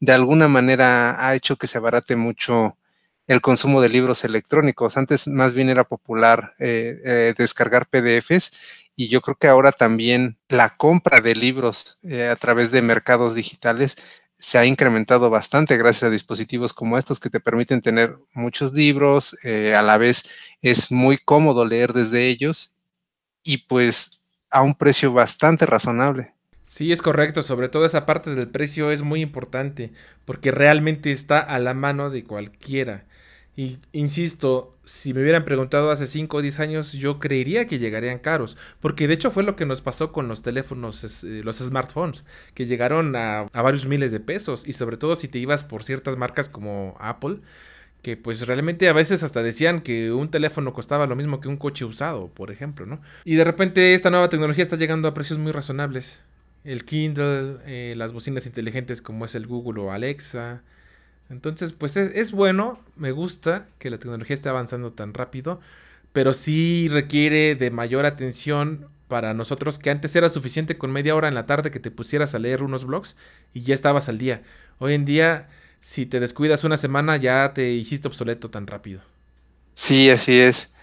de 0.00 0.12
alguna 0.12 0.48
manera 0.48 1.26
ha 1.26 1.34
hecho 1.34 1.56
que 1.56 1.66
se 1.66 1.78
abarate 1.78 2.16
mucho 2.16 2.76
el 3.26 3.40
consumo 3.40 3.80
de 3.80 3.88
libros 3.88 4.24
electrónicos. 4.24 4.96
Antes 4.96 5.26
más 5.28 5.54
bien 5.54 5.68
era 5.68 5.84
popular 5.84 6.54
eh, 6.58 7.00
eh, 7.04 7.34
descargar 7.36 7.86
PDFs 7.86 8.52
y 8.96 9.08
yo 9.08 9.20
creo 9.20 9.36
que 9.36 9.48
ahora 9.48 9.72
también 9.72 10.38
la 10.48 10.76
compra 10.76 11.20
de 11.20 11.34
libros 11.34 11.98
eh, 12.02 12.28
a 12.28 12.36
través 12.36 12.70
de 12.70 12.82
mercados 12.82 13.34
digitales 13.34 13.96
se 14.36 14.58
ha 14.58 14.66
incrementado 14.66 15.30
bastante 15.30 15.76
gracias 15.76 16.04
a 16.04 16.10
dispositivos 16.10 16.74
como 16.74 16.98
estos 16.98 17.18
que 17.18 17.30
te 17.30 17.40
permiten 17.40 17.80
tener 17.80 18.16
muchos 18.34 18.74
libros, 18.74 19.36
a 19.44 19.80
la 19.80 19.96
vez 19.96 20.28
es 20.60 20.90
muy 20.90 21.16
cómodo 21.16 21.64
leer 21.64 21.92
desde 21.94 22.26
ellos 22.26 22.76
y 23.42 23.58
pues 23.58 24.20
a 24.50 24.60
un 24.62 24.74
precio 24.74 25.12
bastante 25.12 25.64
razonable. 25.64 26.34
Sí, 26.64 26.92
es 26.92 27.02
correcto, 27.02 27.42
sobre 27.42 27.68
todo 27.68 27.86
esa 27.86 28.04
parte 28.04 28.34
del 28.34 28.48
precio 28.48 28.90
es 28.90 29.02
muy 29.02 29.22
importante 29.22 29.92
porque 30.24 30.50
realmente 30.50 31.12
está 31.12 31.38
a 31.38 31.58
la 31.58 31.72
mano 31.72 32.10
de 32.10 32.24
cualquiera. 32.24 33.04
Y 33.56 33.78
insisto, 33.92 34.76
si 34.84 35.14
me 35.14 35.22
hubieran 35.22 35.44
preguntado 35.44 35.90
hace 35.90 36.06
5 36.06 36.36
o 36.36 36.42
10 36.42 36.60
años, 36.60 36.92
yo 36.92 37.20
creería 37.20 37.66
que 37.66 37.78
llegarían 37.78 38.18
caros. 38.18 38.56
Porque 38.80 39.06
de 39.06 39.14
hecho 39.14 39.30
fue 39.30 39.44
lo 39.44 39.54
que 39.54 39.64
nos 39.64 39.80
pasó 39.80 40.10
con 40.10 40.26
los 40.26 40.42
teléfonos, 40.42 41.24
eh, 41.24 41.42
los 41.44 41.58
smartphones, 41.58 42.24
que 42.54 42.66
llegaron 42.66 43.14
a, 43.14 43.46
varios 43.52 43.86
miles 43.86 44.10
de 44.10 44.20
pesos. 44.20 44.66
Y 44.66 44.72
sobre 44.72 44.96
todo 44.96 45.14
si 45.14 45.28
te 45.28 45.38
ibas 45.38 45.62
por 45.62 45.84
ciertas 45.84 46.16
marcas 46.16 46.48
como 46.48 46.96
Apple, 46.98 47.38
que 48.02 48.16
pues 48.16 48.46
realmente 48.46 48.88
a 48.88 48.92
veces 48.92 49.22
hasta 49.22 49.42
decían 49.42 49.80
que 49.80 50.12
un 50.12 50.30
teléfono 50.30 50.72
costaba 50.72 51.06
lo 51.06 51.16
mismo 51.16 51.40
que 51.40 51.48
un 51.48 51.56
coche 51.56 51.84
usado, 51.84 52.28
por 52.28 52.50
ejemplo, 52.50 52.86
¿no? 52.86 53.00
Y 53.24 53.36
de 53.36 53.44
repente 53.44 53.94
esta 53.94 54.10
nueva 54.10 54.28
tecnología 54.28 54.62
está 54.62 54.76
llegando 54.76 55.08
a 55.08 55.14
precios 55.14 55.38
muy 55.38 55.52
razonables. 55.52 56.24
El 56.64 56.84
Kindle, 56.84 57.58
eh, 57.66 57.94
las 57.96 58.12
bocinas 58.12 58.46
inteligentes 58.46 59.00
como 59.00 59.24
es 59.26 59.34
el 59.34 59.46
Google 59.46 59.80
o 59.80 59.92
Alexa 59.92 60.62
entonces, 61.30 61.72
pues 61.72 61.96
es, 61.96 62.32
bueno, 62.32 62.80
me 62.96 63.12
gusta 63.12 63.66
que 63.78 63.90
la 63.90 63.98
tecnología 63.98 64.34
esté 64.34 64.48
avanzando 64.48 64.90
tan 64.90 65.14
rápido, 65.14 65.60
pero 66.12 66.32
sí 66.32 66.88
requiere 66.90 67.54
de 67.54 67.70
mayor 67.70 68.06
atención 68.06 68.88
para 69.08 69.34
nosotros, 69.34 69.78
que 69.78 69.90
antes 69.90 70.14
era 70.16 70.28
suficiente 70.28 70.78
con 70.78 70.92
media 70.92 71.14
hora 71.14 71.28
en 71.28 71.34
la 71.34 71.46
tarde 71.46 71.70
que 71.70 71.80
te 71.80 71.90
pusieras 71.90 72.34
a 72.34 72.38
leer 72.38 72.62
unos 72.62 72.84
blogs 72.84 73.16
y 73.52 73.62
ya 73.62 73.74
estabas 73.74 74.08
al 74.08 74.18
día. 74.18 74.42
Hoy 74.78 74.94
en 74.94 75.04
día, 75.04 75.48
si 75.80 76.06
te 76.06 76.20
descuidas 76.20 76.64
una 76.64 76.76
semana, 76.76 77.16
ya 77.16 77.52
te 77.54 77.70
hiciste 77.72 78.08
obsoleto 78.08 78.50
tan 78.50 78.66
rápido. 78.66 79.00
Sí, 79.74 80.10
así 80.10 80.38
es 80.38 80.73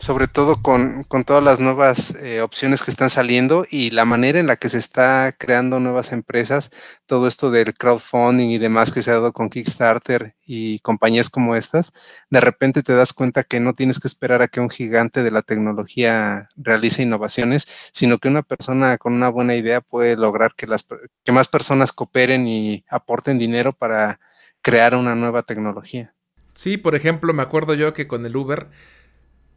sobre 0.00 0.28
todo 0.28 0.62
con, 0.62 1.04
todas 1.26 1.44
las 1.44 1.60
nuevas 1.60 2.14
eh, 2.22 2.40
opciones 2.40 2.82
que 2.82 2.90
están 2.90 3.10
saliendo 3.10 3.66
y 3.70 3.90
la 3.90 4.06
manera 4.06 4.40
en 4.40 4.46
la 4.46 4.56
que 4.56 4.70
se 4.70 4.78
está 4.78 5.34
creando 5.38 5.78
nuevas 5.78 6.12
empresas, 6.12 6.70
todo 7.04 7.26
esto 7.26 7.50
del 7.50 7.74
crowdfunding 7.74 8.48
y 8.48 8.58
demás 8.58 8.92
que 8.92 9.02
se 9.02 9.10
ha 9.10 9.14
dado 9.14 9.34
con 9.34 9.50
Kickstarter 9.50 10.34
y 10.46 10.78
compañías 10.78 11.28
como 11.28 11.54
estas, 11.54 11.92
de 12.30 12.40
repente 12.40 12.82
te 12.82 12.94
das 12.94 13.12
cuenta 13.12 13.44
que 13.44 13.60
no 13.60 13.74
tienes 13.74 14.00
que 14.00 14.08
esperar 14.08 14.40
a 14.40 14.48
que 14.48 14.60
un 14.60 14.70
gigante 14.70 15.22
de 15.22 15.30
la 15.30 15.42
tecnología 15.42 16.48
realice 16.56 17.02
innovaciones, 17.02 17.66
sino 17.92 18.18
que 18.18 18.28
una 18.28 18.42
persona 18.42 18.96
con 18.96 19.12
una 19.12 19.28
buena 19.28 19.54
idea 19.54 19.82
puede 19.82 20.16
lograr 20.16 20.54
que, 20.56 20.66
las, 20.66 20.86
que 21.24 21.32
más 21.32 21.48
personas 21.48 21.92
cooperen 21.92 22.48
y 22.48 22.84
aporten 22.88 23.38
dinero 23.38 23.74
para 23.74 24.18
crear 24.62 24.94
una 24.94 25.14
nueva 25.14 25.42
tecnología. 25.42 26.14
Sí, 26.54 26.78
por 26.78 26.94
ejemplo, 26.94 27.32
me 27.32 27.42
acuerdo 27.42 27.74
yo 27.74 27.92
que 27.92 28.08
con 28.08 28.26
el 28.26 28.36
Uber, 28.36 28.68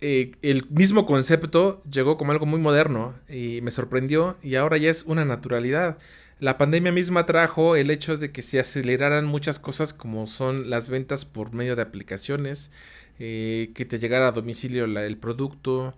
eh, 0.06 0.34
el 0.42 0.68
mismo 0.70 1.06
concepto 1.06 1.82
llegó 1.90 2.18
como 2.18 2.34
algo 2.34 2.46
muy 2.46 2.60
moderno 2.60 3.16
y 3.30 3.62
me 3.62 3.72
sorprendió 3.72 4.36
y 4.44 4.56
ahora 4.56 4.76
ya 4.76 4.90
es 4.90 5.04
una 5.04 5.24
naturalidad. 5.24 5.98
La 6.42 6.58
pandemia 6.58 6.92
misma 6.92 7.26
trajo 7.26 7.78
el 7.78 7.90
hecho 7.90 8.18
de 8.18 8.34
que 8.34 8.42
se 8.42 8.60
aceleraran 8.60 9.24
muchas 9.24 9.60
cosas 9.60 9.94
como 9.94 10.28
son 10.28 10.70
las 10.70 10.90
ventas 10.90 11.24
por 11.24 11.54
medio 11.54 11.78
de 11.78 11.84
aplicaciones, 11.84 12.70
eh, 13.18 13.72
que 13.76 13.86
te 13.86 13.98
llegara 13.98 14.28
a 14.28 14.32
domicilio 14.34 14.84
el 14.84 15.18
producto. 15.18 15.96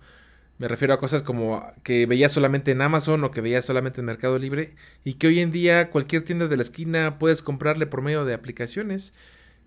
Me 0.60 0.68
refiero 0.68 0.94
a 0.94 1.00
cosas 1.00 1.24
como 1.24 1.66
que 1.82 2.06
veías 2.06 2.32
solamente 2.32 2.70
en 2.70 2.84
Amazon 2.84 3.24
o 3.24 3.32
que 3.32 3.42
veías 3.42 3.66
solamente 3.66 4.02
en 4.02 4.06
Mercado 4.06 4.38
Libre 4.38 4.76
y 5.04 5.16
que 5.16 5.26
hoy 5.28 5.40
en 5.40 5.52
día 5.52 5.90
cualquier 5.90 6.24
tienda 6.24 6.48
de 6.48 6.58
la 6.58 6.62
esquina 6.62 7.18
puedes 7.18 7.42
comprarle 7.42 7.88
por 7.88 8.04
medio 8.04 8.24
de 8.24 8.36
aplicaciones 8.36 9.14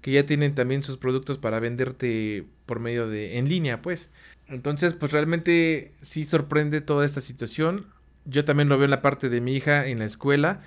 que 0.01 0.13
ya 0.13 0.27
tienen 0.27 0.55
también 0.55 0.83
sus 0.83 0.97
productos 0.97 1.39
para 1.39 1.61
venderte 1.61 2.47
por 2.67 2.81
medio 2.81 3.09
de 3.09 3.39
en 3.39 3.49
línea, 3.49 3.83
pues. 3.83 4.11
Entonces, 4.49 4.95
pues 4.95 5.13
realmente 5.13 5.93
sí 6.01 6.25
sorprende 6.25 6.81
toda 6.81 7.05
esta 7.05 7.21
situación. 7.21 7.87
Yo 8.25 8.45
también 8.45 8.69
lo 8.69 8.77
veo 8.77 8.85
en 8.85 8.91
la 8.91 9.03
parte 9.03 9.29
de 9.29 9.41
mi 9.41 9.55
hija 9.57 9.87
en 9.87 9.99
la 9.99 10.05
escuela 10.05 10.63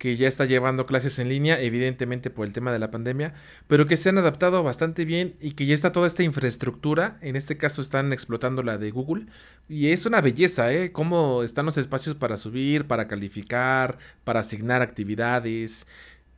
que 0.00 0.16
ya 0.16 0.28
está 0.28 0.46
llevando 0.46 0.86
clases 0.86 1.18
en 1.18 1.28
línea, 1.28 1.60
evidentemente 1.60 2.30
por 2.30 2.46
el 2.46 2.54
tema 2.54 2.72
de 2.72 2.78
la 2.78 2.90
pandemia, 2.90 3.34
pero 3.68 3.86
que 3.86 3.98
se 3.98 4.08
han 4.08 4.16
adaptado 4.16 4.62
bastante 4.62 5.04
bien 5.04 5.34
y 5.42 5.52
que 5.52 5.66
ya 5.66 5.74
está 5.74 5.92
toda 5.92 6.06
esta 6.06 6.22
infraestructura, 6.22 7.18
en 7.20 7.36
este 7.36 7.58
caso 7.58 7.82
están 7.82 8.10
explotando 8.14 8.62
la 8.62 8.78
de 8.78 8.92
Google, 8.92 9.26
y 9.68 9.88
es 9.88 10.06
una 10.06 10.22
belleza, 10.22 10.72
¿eh? 10.72 10.90
Cómo 10.90 11.42
están 11.42 11.66
los 11.66 11.76
espacios 11.76 12.16
para 12.16 12.38
subir, 12.38 12.86
para 12.86 13.08
calificar, 13.08 13.98
para 14.24 14.40
asignar 14.40 14.80
actividades, 14.80 15.86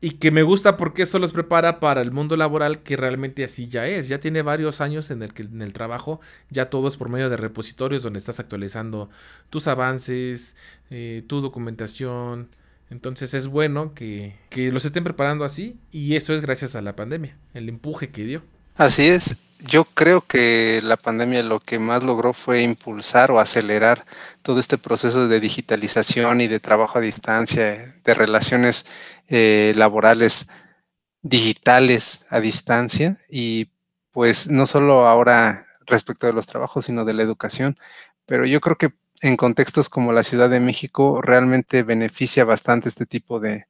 y 0.02 0.12
que 0.12 0.32
me 0.32 0.42
gusta 0.42 0.76
porque 0.76 1.02
eso 1.02 1.18
los 1.20 1.32
prepara 1.32 1.80
para 1.80 2.02
el 2.02 2.10
mundo 2.10 2.36
laboral 2.36 2.82
que 2.82 2.96
realmente 2.96 3.44
así 3.44 3.68
ya 3.68 3.86
es. 3.86 4.08
Ya 4.08 4.20
tiene 4.20 4.42
varios 4.42 4.80
años 4.80 5.10
en 5.12 5.22
el 5.22 5.32
que 5.32 5.44
en 5.44 5.62
el 5.62 5.72
trabajo 5.72 6.20
ya 6.50 6.68
todo 6.68 6.88
es 6.88 6.96
por 6.96 7.08
medio 7.08 7.30
de 7.30 7.36
repositorios 7.36 8.02
donde 8.02 8.18
estás 8.18 8.40
actualizando 8.40 9.08
tus 9.48 9.68
avances, 9.68 10.56
eh, 10.90 11.22
tu 11.28 11.40
documentación, 11.40 12.48
entonces 12.92 13.32
es 13.32 13.46
bueno 13.46 13.94
que, 13.94 14.34
los 14.70 14.84
estén 14.84 15.02
preparando 15.02 15.46
así 15.46 15.78
y 15.92 16.16
eso 16.16 16.34
es 16.34 16.42
gracias 16.42 16.76
a 16.76 16.82
la 16.82 16.94
pandemia, 16.94 17.38
el 17.54 17.70
empuje 17.70 18.10
que 18.10 18.24
dio. 18.24 18.42
Así 18.76 19.08
es. 19.08 19.36
Yo 19.64 19.84
creo 19.84 20.22
que 20.22 20.80
la 20.82 20.96
pandemia 20.96 21.42
lo 21.42 21.60
que 21.60 21.78
más 21.78 22.02
logró 22.02 22.32
fue 22.32 22.62
impulsar 22.62 23.30
o 23.30 23.38
acelerar 23.38 24.06
todo 24.42 24.58
este 24.58 24.76
proceso 24.76 25.28
de 25.28 25.40
digitalización 25.40 26.40
y 26.40 26.48
de 26.48 26.58
trabajo 26.58 26.98
a 26.98 27.00
distancia, 27.00 27.94
de 28.02 28.14
relaciones 28.14 28.86
eh, 29.28 29.72
laborales 29.76 30.48
digitales 31.22 32.26
a 32.28 32.40
distancia 32.40 33.18
y 33.30 33.68
pues 34.10 34.48
no 34.50 34.66
solo 34.66 35.06
ahora 35.06 35.66
respecto 35.86 36.26
de 36.26 36.32
los 36.32 36.46
trabajos, 36.46 36.86
sino 36.86 37.04
de 37.04 37.14
la 37.14 37.22
educación. 37.22 37.78
Pero 38.26 38.46
yo 38.46 38.60
creo 38.60 38.76
que 38.76 38.92
en 39.22 39.36
contextos 39.36 39.88
como 39.88 40.12
la 40.12 40.22
Ciudad 40.24 40.50
de 40.50 40.60
México 40.60 41.20
realmente 41.22 41.82
beneficia 41.82 42.44
bastante 42.44 42.88
este 42.88 43.06
tipo 43.06 43.40
de, 43.40 43.66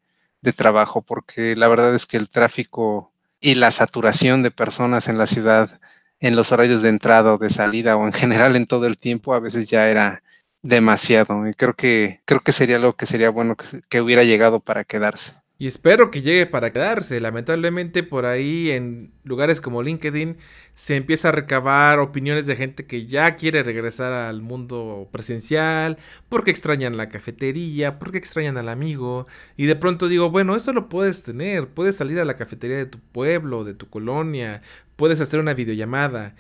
trabajo, 0.57 1.03
porque 1.03 1.55
la 1.55 1.69
verdad 1.69 1.95
es 1.95 2.07
que 2.07 2.17
el 2.17 2.29
tráfico 2.29 3.12
y 3.43 3.57
la 3.57 3.71
saturación 3.73 4.43
de 4.43 4.51
personas 4.51 5.09
en 5.09 5.19
la 5.19 5.27
ciudad, 5.27 5.81
en 6.21 6.37
los 6.37 6.53
horarios 6.53 6.81
de 6.81 6.89
entrada 6.89 7.35
o 7.35 7.39
de 7.39 7.51
salida, 7.51 7.97
o 7.97 8.07
en 8.07 8.13
general 8.13 8.57
en 8.57 8.67
todo 8.67 8.87
el 8.87 8.97
tiempo, 8.97 9.35
a 9.35 9.41
veces 9.41 9.69
ya 9.69 9.91
era 9.91 10.23
demasiado. 10.63 11.47
Y 11.49 11.55
creo 11.55 11.75
que, 11.75 12.23
creo 12.25 12.41
que 12.41 12.53
sería 12.53 12.77
algo 12.77 12.95
que 12.97 13.07
sería 13.07 13.31
bueno 13.31 13.57
que 13.89 14.01
hubiera 14.01 14.25
llegado 14.25 14.61
para 14.61 14.85
quedarse. 14.85 15.42
Y 15.63 15.69
espero 15.69 16.11
que 16.11 16.23
llegue 16.23 16.47
para 16.47 16.73
quedarse. 16.73 17.21
Lamentablemente 17.21 18.03
por 18.03 18.27
ahí 18.27 18.73
en 18.73 19.13
lugares 19.23 19.61
como 19.61 19.85
LinkedIn 19.85 20.37
se 20.75 20.97
empieza 20.97 21.29
a 21.29 21.31
recabar 21.31 22.01
opiniones 22.01 22.47
de 22.47 22.57
gente 22.57 22.85
que 22.85 23.07
ya 23.07 23.37
quiere 23.37 23.63
regresar 23.63 24.13
al 24.13 24.43
mundo 24.43 25.09
presencial, 25.13 25.99
porque 26.29 26.51
extrañan 26.51 26.97
la 26.97 27.09
cafetería, 27.09 28.01
porque 28.01 28.19
extrañan 28.19 28.57
al 28.57 28.69
amigo. 28.69 29.29
Y 29.57 29.67
de 29.67 29.77
pronto 29.77 30.09
digo, 30.09 30.31
bueno, 30.31 30.57
eso 30.57 30.73
lo 30.73 30.89
puedes 30.89 31.23
tener. 31.23 31.69
Puedes 31.69 31.95
salir 31.95 32.19
a 32.19 32.25
la 32.25 32.37
cafetería 32.37 32.77
de 32.79 32.87
tu 32.87 32.99
pueblo, 32.99 33.63
de 33.63 33.75
tu 33.75 33.89
colonia, 33.89 34.63
puedes 34.97 35.21
hacer 35.21 35.39
una 35.39 35.55
videollamada. 35.55 36.35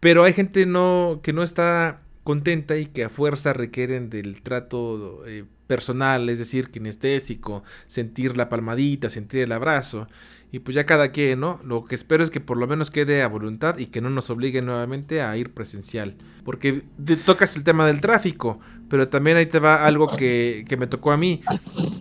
Pero 0.00 0.24
hay 0.24 0.34
gente 0.34 0.66
no, 0.66 1.20
que 1.22 1.32
no 1.32 1.42
está 1.42 2.02
contenta 2.26 2.76
y 2.76 2.86
que 2.86 3.04
a 3.04 3.08
fuerza 3.08 3.52
requieren 3.52 4.10
del 4.10 4.42
trato 4.42 5.22
eh, 5.26 5.44
personal, 5.68 6.28
es 6.28 6.40
decir, 6.40 6.70
kinestésico, 6.72 7.62
sentir 7.86 8.36
la 8.36 8.48
palmadita, 8.48 9.08
sentir 9.10 9.42
el 9.42 9.52
abrazo. 9.52 10.08
Y 10.50 10.58
pues 10.58 10.74
ya 10.74 10.86
cada 10.86 11.12
quien, 11.12 11.38
¿no? 11.38 11.60
Lo 11.62 11.84
que 11.84 11.94
espero 11.94 12.24
es 12.24 12.30
que 12.30 12.40
por 12.40 12.56
lo 12.56 12.66
menos 12.66 12.90
quede 12.90 13.22
a 13.22 13.28
voluntad 13.28 13.78
y 13.78 13.86
que 13.86 14.00
no 14.00 14.10
nos 14.10 14.28
obligue 14.28 14.60
nuevamente 14.60 15.22
a 15.22 15.36
ir 15.36 15.54
presencial. 15.54 16.16
Porque 16.44 16.82
tocas 17.24 17.54
el 17.56 17.62
tema 17.62 17.86
del 17.86 18.00
tráfico, 18.00 18.58
pero 18.88 19.08
también 19.08 19.36
ahí 19.36 19.46
te 19.46 19.60
va 19.60 19.84
algo 19.84 20.08
que, 20.08 20.64
que 20.68 20.76
me 20.76 20.88
tocó 20.88 21.12
a 21.12 21.16
mí. 21.16 21.42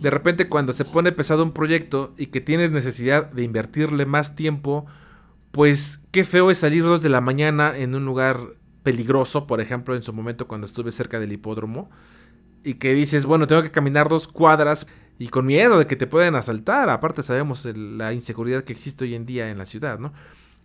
De 0.02 0.10
repente 0.10 0.50
cuando 0.50 0.74
se 0.74 0.86
pone 0.86 1.12
pesado 1.12 1.44
un 1.44 1.54
proyecto 1.54 2.16
y 2.18 2.28
que 2.28 2.42
tienes 2.42 2.72
necesidad 2.72 3.32
de 3.32 3.44
invertirle 3.44 4.08
más 4.08 4.36
tiempo, 4.36 4.88
pues 5.52 6.02
qué 6.10 6.24
feo 6.24 6.50
es 6.50 6.58
salir 6.58 6.82
dos 6.82 7.04
de 7.04 7.10
la 7.10 7.22
mañana 7.22 7.78
en 7.78 7.94
un 7.94 8.06
lugar 8.06 8.56
peligroso, 8.86 9.48
por 9.48 9.60
ejemplo, 9.60 9.96
en 9.96 10.04
su 10.04 10.14
momento 10.14 10.48
cuando 10.48 10.68
estuve 10.68 10.92
cerca 10.92 11.20
del 11.20 11.34
hipódromo 11.34 11.90
y 12.64 12.76
que 12.76 12.94
dices, 12.94 13.26
bueno, 13.26 13.48
tengo 13.48 13.64
que 13.64 13.72
caminar 13.72 14.08
dos 14.08 14.28
cuadras 14.28 14.86
y 15.18 15.30
con 15.30 15.48
miedo 15.48 15.80
de 15.80 15.88
que 15.88 15.96
te 15.96 16.06
puedan 16.06 16.36
asaltar. 16.36 16.92
Aparte 16.92 17.24
sabemos 17.24 17.66
la 17.66 18.14
inseguridad 18.14 18.64
que 18.64 18.74
existe 18.74 19.04
hoy 19.04 19.16
en 19.16 19.26
día 19.26 19.50
en 19.50 19.58
la 19.58 19.66
ciudad, 19.66 19.98
¿no? 19.98 20.14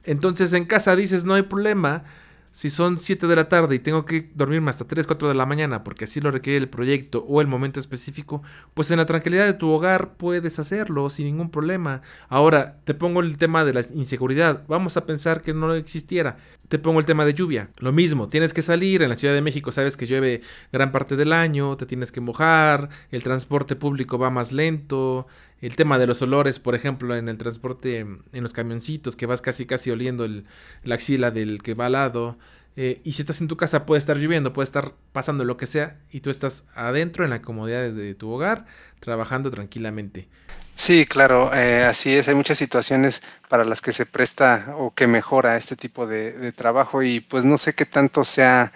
Entonces 0.04 0.52
en 0.52 0.66
casa 0.66 0.96
dices, 0.96 1.24
no 1.24 1.33
hay 1.33 1.42
problema, 1.42 2.04
si 2.52 2.68
son 2.68 2.98
7 2.98 3.26
de 3.26 3.36
la 3.36 3.48
tarde 3.48 3.76
y 3.76 3.78
tengo 3.78 4.04
que 4.04 4.30
dormirme 4.34 4.70
hasta 4.70 4.86
3, 4.86 5.06
4 5.06 5.28
de 5.28 5.34
la 5.34 5.46
mañana 5.46 5.84
porque 5.84 6.04
así 6.04 6.20
lo 6.20 6.30
requiere 6.30 6.58
el 6.58 6.68
proyecto 6.68 7.24
o 7.28 7.40
el 7.40 7.46
momento 7.46 7.78
específico, 7.78 8.42
pues 8.74 8.90
en 8.90 8.98
la 8.98 9.06
tranquilidad 9.06 9.46
de 9.46 9.54
tu 9.54 9.70
hogar 9.70 10.14
puedes 10.14 10.58
hacerlo 10.58 11.10
sin 11.10 11.26
ningún 11.26 11.50
problema. 11.50 12.02
Ahora, 12.28 12.80
te 12.84 12.94
pongo 12.94 13.20
el 13.20 13.38
tema 13.38 13.64
de 13.64 13.74
la 13.74 13.82
inseguridad. 13.94 14.64
Vamos 14.68 14.96
a 14.96 15.06
pensar 15.06 15.42
que 15.42 15.54
no 15.54 15.74
existiera. 15.74 16.38
Te 16.68 16.78
pongo 16.78 17.00
el 17.00 17.06
tema 17.06 17.24
de 17.24 17.34
lluvia. 17.34 17.70
Lo 17.78 17.92
mismo, 17.92 18.28
tienes 18.28 18.52
que 18.52 18.62
salir. 18.62 19.02
En 19.02 19.08
la 19.08 19.16
Ciudad 19.16 19.34
de 19.34 19.42
México 19.42 19.72
sabes 19.72 19.96
que 19.96 20.06
llueve 20.06 20.42
gran 20.72 20.92
parte 20.92 21.16
del 21.16 21.32
año, 21.32 21.76
te 21.76 21.86
tienes 21.86 22.12
que 22.12 22.20
mojar, 22.20 22.88
el 23.10 23.22
transporte 23.22 23.76
público 23.76 24.18
va 24.18 24.30
más 24.30 24.52
lento, 24.52 25.26
el 25.60 25.76
tema 25.76 25.98
de 25.98 26.06
los 26.06 26.22
olores, 26.22 26.58
por 26.58 26.74
ejemplo, 26.74 27.16
en 27.16 27.28
el 27.28 27.38
transporte, 27.38 28.00
en 28.00 28.42
los 28.42 28.52
camioncitos, 28.52 29.16
que 29.16 29.26
vas 29.26 29.42
casi 29.42 29.66
casi 29.66 29.90
oliendo 29.90 30.24
el, 30.24 30.44
la 30.84 30.94
axila 30.94 31.30
del 31.30 31.62
que 31.62 31.74
va 31.74 31.86
al 31.86 31.92
lado. 31.92 32.38
Eh, 32.76 33.00
y 33.04 33.12
si 33.12 33.22
estás 33.22 33.40
en 33.40 33.48
tu 33.48 33.56
casa 33.56 33.84
puede 33.84 33.98
estar 33.98 34.16
lloviendo, 34.16 34.52
puede 34.52 34.64
estar 34.64 34.92
pasando 35.12 35.44
lo 35.44 35.56
que 35.56 35.66
sea, 35.66 35.98
y 36.10 36.20
tú 36.20 36.30
estás 36.30 36.64
adentro 36.74 37.24
en 37.24 37.30
la 37.30 37.42
comodidad 37.42 37.90
de, 37.90 38.14
tu 38.14 38.30
hogar, 38.30 38.66
trabajando 39.00 39.50
tranquilamente. 39.50 40.28
Sí, 40.76 41.04
claro, 41.04 41.52
eh, 41.52 41.82
así 41.84 42.14
es. 42.14 42.28
Hay 42.28 42.34
muchas 42.34 42.56
situaciones 42.56 43.22
para 43.50 43.64
las 43.64 43.82
que 43.82 43.92
se 43.92 44.06
presta 44.06 44.74
o 44.78 44.94
que 44.94 45.06
mejora 45.06 45.58
este 45.58 45.76
tipo 45.76 46.06
de, 46.06 46.32
de 46.32 46.52
trabajo 46.52 47.02
y 47.02 47.20
pues 47.20 47.44
no 47.44 47.58
sé 47.58 47.74
qué 47.74 47.84
tanto 47.84 48.24
sea 48.24 48.72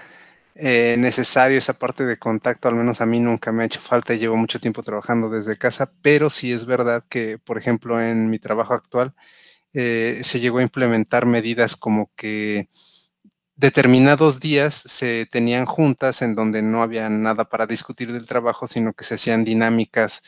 eh, 0.55 0.97
necesario 0.99 1.59
esa 1.59 1.75
parte 1.75 2.05
de 2.05 2.19
contacto, 2.19 2.69
al 2.69 2.77
menos 2.77 3.01
a 3.01 3.07
mí 3.07 3.21
nunca 3.21 3.53
me 3.53 3.65
ha 3.65 3.67
hecho 3.67 3.81
falta 3.81 4.15
y 4.15 4.19
llevo 4.19 4.37
mucho 4.37 4.61
tiempo 4.61 4.83
trabajando 4.83 5.29
desde 5.31 5.57
casa, 5.57 5.93
pero 6.03 6.31
sí 6.31 6.53
es 6.53 6.67
verdad 6.67 7.05
que, 7.09 7.39
por 7.39 7.59
ejemplo, 7.59 8.01
en 8.01 8.31
mi 8.31 8.39
trabajo 8.39 8.75
actual 8.75 9.15
eh, 9.73 10.21
se 10.23 10.41
llegó 10.41 10.59
a 10.59 10.63
implementar 10.63 11.27
medidas 11.27 11.77
como 11.77 12.11
que 12.17 12.69
determinados 13.57 14.41
días 14.41 14.75
se 14.75 15.27
tenían 15.31 15.67
juntas 15.67 16.23
en 16.23 16.35
donde 16.35 16.63
no 16.63 16.83
había 16.83 17.09
nada 17.09 17.49
para 17.49 17.67
discutir 17.67 18.13
del 18.13 18.27
trabajo, 18.27 18.67
sino 18.67 18.93
que 18.93 19.05
se 19.05 19.15
hacían 19.15 19.45
dinámicas 19.45 20.23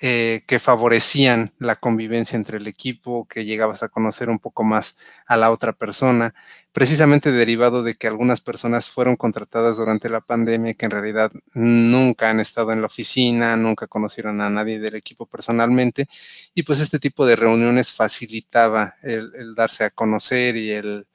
eh, 0.00 0.44
que 0.46 0.58
favorecían 0.58 1.54
la 1.58 1.76
convivencia 1.76 2.36
entre 2.36 2.58
el 2.58 2.66
equipo, 2.66 3.26
que 3.28 3.44
llegabas 3.44 3.82
a 3.82 3.88
conocer 3.88 4.28
un 4.28 4.38
poco 4.38 4.62
más 4.62 4.98
a 5.26 5.36
la 5.36 5.50
otra 5.50 5.72
persona, 5.72 6.34
precisamente 6.72 7.32
derivado 7.32 7.82
de 7.82 7.94
que 7.94 8.06
algunas 8.06 8.40
personas 8.42 8.90
fueron 8.90 9.16
contratadas 9.16 9.78
durante 9.78 10.08
la 10.10 10.20
pandemia 10.20 10.74
que 10.74 10.84
en 10.84 10.90
realidad 10.90 11.32
nunca 11.54 12.28
han 12.28 12.40
estado 12.40 12.72
en 12.72 12.80
la 12.80 12.86
oficina, 12.88 13.56
nunca 13.56 13.86
conocieron 13.86 14.40
a 14.42 14.50
nadie 14.50 14.78
del 14.78 14.96
equipo 14.96 15.26
personalmente, 15.26 16.08
y 16.54 16.62
pues 16.62 16.80
este 16.80 16.98
tipo 16.98 17.24
de 17.24 17.36
reuniones 17.36 17.92
facilitaba 17.92 18.96
el 19.02 19.54
darse 19.54 19.84
a 19.84 19.90
conocer 19.90 20.56
y 20.56 20.72
el 20.72 21.06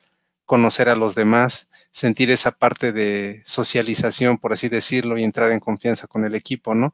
conocer 0.52 0.90
a 0.90 0.96
los 0.98 1.16
demás, 1.16 1.70
sentir 1.92 2.30
esa 2.30 2.52
parte 2.52 2.92
de 2.92 3.42
socialización, 3.46 4.38
por 4.38 4.52
así 4.52 4.68
decirlo, 4.68 5.18
y 5.18 5.24
entrar 5.24 5.50
en 5.52 5.62
confianza 5.62 6.08
con 6.08 6.26
el 6.26 6.36
equipo, 6.36 6.76
¿no? 6.76 6.94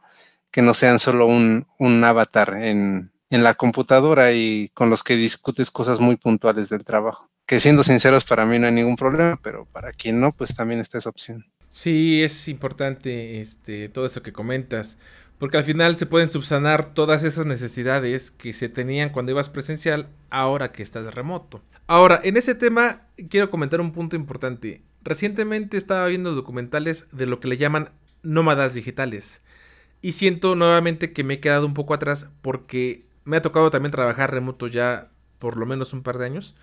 Que 0.51 0.61
no 0.61 0.73
sean 0.73 0.99
solo 0.99 1.27
un, 1.27 1.65
avatar 2.03 2.55
en, 2.61 3.11
la 3.29 3.53
computadora 3.53 4.33
y 4.33 4.69
con 4.73 4.89
los 4.89 5.03
que 5.03 5.15
discutes 5.15 5.71
cosas 5.71 5.99
muy 5.99 6.15
puntuales 6.15 6.69
del 6.69 6.83
trabajo. 6.83 7.29
Que 7.45 7.59
siendo 7.59 7.83
sinceros, 7.83 8.25
para 8.25 8.45
mí 8.45 8.59
no 8.59 8.67
hay 8.67 8.73
ningún 8.73 8.95
problema, 8.95 9.39
pero 9.41 9.65
para 9.65 9.91
quien 9.91 10.19
no, 10.19 10.31
pues 10.31 10.55
también 10.55 10.79
está 10.79 10.97
esa 10.97 11.09
opción. 11.09 11.45
Sí, 11.69 12.23
es 12.23 12.47
importante 12.47 13.39
este, 13.39 13.89
todo 13.89 14.05
eso 14.05 14.23
que 14.23 14.33
comentas, 14.33 14.97
porque 15.37 15.57
al 15.57 15.63
final 15.63 15.97
se 15.97 16.05
pueden 16.05 16.31
subsanar 16.31 16.93
todas 16.93 17.23
esas 17.23 17.45
necesidades 17.45 18.31
que 18.31 18.53
se 18.53 18.69
tenían 18.69 19.09
cuando 19.09 19.31
ibas 19.31 19.49
presencial 19.49 20.07
ahora 20.29 20.71
que 20.71 20.81
estás 20.83 21.13
remoto. 21.13 21.61
Ahora, 21.85 22.19
en 22.23 22.37
ese 22.37 22.55
tema 22.55 23.07
quiero 23.29 23.49
comentar 23.49 23.79
un 23.79 23.91
punto 23.91 24.15
importante. 24.15 24.81
Recientemente 25.03 25.77
estaba 25.77 26.07
viendo 26.07 26.33
documentales 26.33 27.05
de 27.11 27.27
lo 27.27 27.39
que 27.39 27.47
le 27.47 27.57
llaman 27.57 27.91
nómadas 28.23 28.73
digitales. 28.73 29.41
Y 30.01 30.13
siento 30.13 30.55
nuevamente 30.55 31.11
que 31.13 31.23
me 31.23 31.35
he 31.35 31.39
quedado 31.39 31.65
un 31.65 31.73
poco 31.73 31.93
atrás 31.93 32.29
porque 32.41 33.05
me 33.25 33.37
ha 33.37 33.41
tocado 33.41 33.71
también 33.71 33.91
trabajar 33.91 34.31
remoto 34.31 34.67
ya 34.67 35.09
por 35.39 35.57
lo 35.57 35.65
menos 35.65 35.93
un 35.93 36.03
par 36.03 36.17
de 36.17 36.25
años 36.25 36.55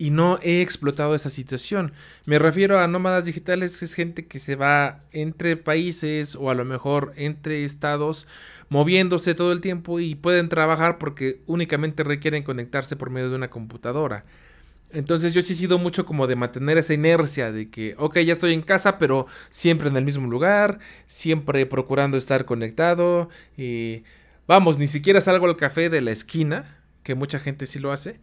y 0.00 0.08
no 0.08 0.38
he 0.42 0.62
explotado 0.62 1.14
esa 1.14 1.28
situación. 1.28 1.92
Me 2.24 2.38
refiero 2.38 2.80
a 2.80 2.88
nómadas 2.88 3.26
digitales, 3.26 3.82
es 3.82 3.92
gente 3.92 4.26
que 4.26 4.38
se 4.38 4.56
va 4.56 5.00
entre 5.12 5.58
países 5.58 6.36
o 6.36 6.48
a 6.48 6.54
lo 6.54 6.64
mejor 6.64 7.12
entre 7.16 7.64
estados 7.64 8.26
moviéndose 8.70 9.34
todo 9.34 9.52
el 9.52 9.60
tiempo 9.60 10.00
y 10.00 10.14
pueden 10.14 10.48
trabajar 10.48 10.96
porque 10.96 11.42
únicamente 11.46 12.02
requieren 12.02 12.44
conectarse 12.44 12.96
por 12.96 13.10
medio 13.10 13.28
de 13.28 13.36
una 13.36 13.50
computadora. 13.50 14.24
Entonces 14.92 15.32
yo 15.32 15.42
sí 15.42 15.52
he 15.52 15.56
sido 15.56 15.78
mucho 15.78 16.04
como 16.04 16.26
de 16.26 16.36
mantener 16.36 16.78
esa 16.78 16.94
inercia 16.94 17.52
de 17.52 17.70
que, 17.70 17.94
ok, 17.98 18.18
ya 18.20 18.32
estoy 18.32 18.54
en 18.54 18.62
casa, 18.62 18.98
pero 18.98 19.26
siempre 19.48 19.88
en 19.88 19.96
el 19.96 20.04
mismo 20.04 20.28
lugar, 20.28 20.80
siempre 21.06 21.64
procurando 21.66 22.16
estar 22.16 22.44
conectado. 22.44 23.28
Y 23.56 24.02
vamos, 24.46 24.78
ni 24.78 24.86
siquiera 24.86 25.20
salgo 25.20 25.46
al 25.46 25.56
café 25.56 25.90
de 25.90 26.00
la 26.00 26.10
esquina, 26.10 26.78
que 27.02 27.14
mucha 27.14 27.38
gente 27.38 27.66
sí 27.66 27.78
lo 27.78 27.92
hace. 27.92 28.18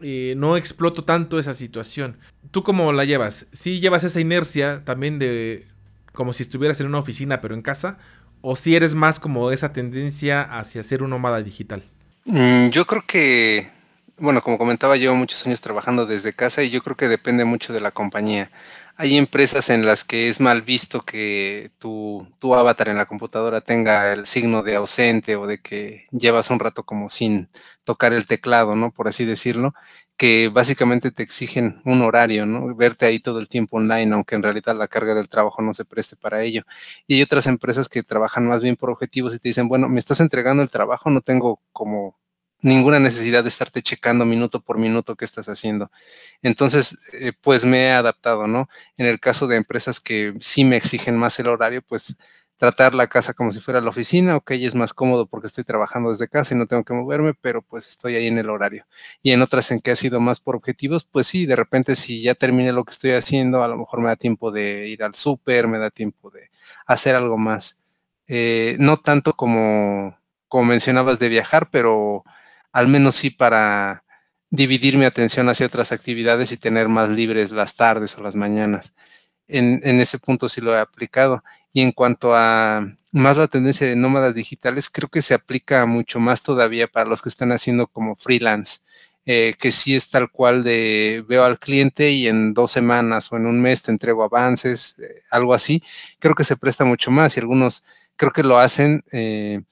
Y 0.00 0.34
no 0.36 0.58
exploto 0.58 1.04
tanto 1.04 1.38
esa 1.38 1.54
situación. 1.54 2.18
¿Tú 2.50 2.62
cómo 2.62 2.92
la 2.92 3.04
llevas? 3.04 3.46
¿Sí 3.52 3.80
llevas 3.80 4.04
esa 4.04 4.20
inercia 4.20 4.84
también 4.84 5.18
de 5.18 5.66
como 6.12 6.32
si 6.32 6.42
estuvieras 6.42 6.80
en 6.80 6.88
una 6.88 6.98
oficina 6.98 7.40
pero 7.40 7.54
en 7.54 7.62
casa? 7.62 7.98
¿O 8.42 8.56
si 8.56 8.76
eres 8.76 8.94
más 8.94 9.18
como 9.18 9.50
esa 9.50 9.72
tendencia 9.72 10.42
hacia 10.42 10.82
ser 10.82 11.02
un 11.02 11.10
nómada 11.10 11.42
digital? 11.42 11.84
Mm, 12.26 12.68
yo 12.68 12.86
creo 12.86 13.04
que 13.06 13.75
bueno, 14.18 14.42
como 14.42 14.56
comentaba, 14.58 14.96
llevo 14.96 15.14
muchos 15.14 15.46
años 15.46 15.60
trabajando 15.60 16.06
desde 16.06 16.32
casa 16.34 16.62
y 16.62 16.70
yo 16.70 16.82
creo 16.82 16.96
que 16.96 17.08
depende 17.08 17.44
mucho 17.44 17.72
de 17.72 17.80
la 17.80 17.90
compañía. 17.90 18.50
Hay 18.96 19.16
empresas 19.18 19.68
en 19.68 19.84
las 19.84 20.04
que 20.04 20.28
es 20.28 20.40
mal 20.40 20.62
visto 20.62 21.02
que 21.02 21.70
tu, 21.78 22.26
tu 22.38 22.54
avatar 22.54 22.88
en 22.88 22.96
la 22.96 23.04
computadora 23.04 23.60
tenga 23.60 24.12
el 24.14 24.24
signo 24.26 24.62
de 24.62 24.76
ausente 24.76 25.36
o 25.36 25.46
de 25.46 25.60
que 25.60 26.06
llevas 26.12 26.50
un 26.50 26.60
rato 26.60 26.84
como 26.84 27.10
sin 27.10 27.50
tocar 27.84 28.14
el 28.14 28.26
teclado, 28.26 28.74
¿no? 28.74 28.90
Por 28.90 29.06
así 29.08 29.26
decirlo, 29.26 29.74
que 30.16 30.48
básicamente 30.48 31.10
te 31.10 31.22
exigen 31.22 31.82
un 31.84 32.00
horario, 32.00 32.46
¿no? 32.46 32.74
Verte 32.74 33.04
ahí 33.06 33.20
todo 33.20 33.38
el 33.38 33.48
tiempo 33.50 33.76
online, 33.76 34.14
aunque 34.14 34.34
en 34.34 34.42
realidad 34.42 34.74
la 34.76 34.88
carga 34.88 35.14
del 35.14 35.28
trabajo 35.28 35.60
no 35.60 35.74
se 35.74 35.84
preste 35.84 36.16
para 36.16 36.42
ello. 36.42 36.62
Y 37.06 37.16
hay 37.16 37.22
otras 37.22 37.46
empresas 37.46 37.88
que 37.88 38.02
trabajan 38.02 38.46
más 38.46 38.62
bien 38.62 38.76
por 38.76 38.88
objetivos 38.90 39.34
y 39.34 39.38
te 39.38 39.50
dicen, 39.50 39.68
bueno, 39.68 39.88
me 39.90 39.98
estás 39.98 40.20
entregando 40.20 40.62
el 40.62 40.70
trabajo, 40.70 41.10
no 41.10 41.20
tengo 41.20 41.60
como 41.72 42.16
ninguna 42.60 42.98
necesidad 43.00 43.42
de 43.42 43.48
estarte 43.48 43.82
checando 43.82 44.24
minuto 44.24 44.60
por 44.60 44.78
minuto 44.78 45.16
qué 45.16 45.24
estás 45.24 45.48
haciendo. 45.48 45.90
Entonces, 46.42 46.98
eh, 47.20 47.32
pues 47.40 47.64
me 47.64 47.86
he 47.86 47.92
adaptado, 47.92 48.46
¿no? 48.46 48.68
En 48.96 49.06
el 49.06 49.20
caso 49.20 49.46
de 49.46 49.56
empresas 49.56 50.00
que 50.00 50.34
sí 50.40 50.64
me 50.64 50.76
exigen 50.76 51.16
más 51.16 51.38
el 51.38 51.48
horario, 51.48 51.82
pues 51.82 52.16
tratar 52.56 52.94
la 52.94 53.06
casa 53.06 53.34
como 53.34 53.52
si 53.52 53.60
fuera 53.60 53.80
la 53.80 53.90
oficina, 53.90 54.36
ok, 54.36 54.52
es 54.52 54.74
más 54.74 54.94
cómodo 54.94 55.26
porque 55.26 55.46
estoy 55.46 55.64
trabajando 55.64 56.10
desde 56.10 56.28
casa 56.28 56.54
y 56.54 56.58
no 56.58 56.66
tengo 56.66 56.84
que 56.84 56.94
moverme, 56.94 57.34
pero 57.34 57.62
pues 57.62 57.88
estoy 57.88 58.16
ahí 58.16 58.26
en 58.26 58.38
el 58.38 58.48
horario. 58.50 58.86
Y 59.22 59.32
en 59.32 59.42
otras 59.42 59.70
en 59.72 59.80
que 59.80 59.90
ha 59.90 59.96
sido 59.96 60.20
más 60.20 60.40
por 60.40 60.56
objetivos, 60.56 61.04
pues 61.04 61.26
sí, 61.26 61.46
de 61.46 61.56
repente 61.56 61.96
si 61.96 62.22
ya 62.22 62.34
terminé 62.34 62.72
lo 62.72 62.84
que 62.84 62.92
estoy 62.92 63.12
haciendo, 63.12 63.62
a 63.62 63.68
lo 63.68 63.76
mejor 63.76 64.00
me 64.00 64.08
da 64.08 64.16
tiempo 64.16 64.50
de 64.50 64.88
ir 64.88 65.02
al 65.02 65.14
súper, 65.14 65.68
me 65.68 65.78
da 65.78 65.90
tiempo 65.90 66.30
de 66.30 66.50
hacer 66.86 67.14
algo 67.14 67.36
más. 67.38 67.80
Eh, 68.28 68.76
no 68.80 68.96
tanto 68.96 69.34
como, 69.34 70.18
como 70.48 70.64
mencionabas 70.64 71.18
de 71.18 71.28
viajar, 71.28 71.68
pero 71.70 72.24
al 72.72 72.88
menos 72.88 73.16
sí 73.16 73.30
para 73.30 74.04
dividir 74.50 74.96
mi 74.96 75.04
atención 75.04 75.48
hacia 75.48 75.66
otras 75.66 75.92
actividades 75.92 76.52
y 76.52 76.56
tener 76.56 76.88
más 76.88 77.10
libres 77.10 77.52
las 77.52 77.76
tardes 77.76 78.16
o 78.18 78.22
las 78.22 78.36
mañanas. 78.36 78.94
En, 79.48 80.00
ese 80.00 80.18
punto 80.18 80.48
sí 80.48 80.60
lo 80.60 80.74
he 80.74 80.80
aplicado. 80.80 81.42
Y 81.72 81.82
en 81.82 81.92
cuanto 81.92 82.34
a 82.34 82.86
más 83.12 83.36
la 83.36 83.48
tendencia 83.48 83.86
de 83.86 83.96
nómadas 83.96 84.34
digitales, 84.34 84.88
creo 84.90 85.08
que 85.08 85.22
se 85.22 85.34
aplica 85.34 85.84
mucho 85.86 86.20
más 86.20 86.42
todavía 86.42 86.88
para 86.88 87.08
los 87.08 87.22
que 87.22 87.28
están 87.28 87.52
haciendo 87.52 87.86
como 87.86 88.16
freelance, 88.16 88.80
eh, 89.26 89.54
que 89.58 89.72
sí 89.72 89.94
es 89.94 90.10
tal 90.10 90.30
cual 90.30 90.64
de 90.64 91.24
veo 91.28 91.44
al 91.44 91.58
cliente 91.58 92.10
y 92.12 92.28
en 92.28 92.54
dos 92.54 92.72
semanas 92.72 93.30
o 93.30 93.36
en 93.36 93.46
un 93.46 93.60
mes 93.60 93.82
te 93.82 93.90
entrego 93.92 94.24
avances, 94.24 94.98
eh, 95.00 95.22
algo 95.30 95.52
así. 95.52 95.82
Creo 96.18 96.34
que 96.34 96.44
se 96.44 96.56
presta 96.56 96.84
mucho 96.84 97.10
más 97.10 97.36
y 97.36 97.40
algunos 97.40 97.84
creo 98.16 98.32
que 98.32 98.42
lo 98.42 98.58
hacen 98.58 99.04
eh, 99.12 99.62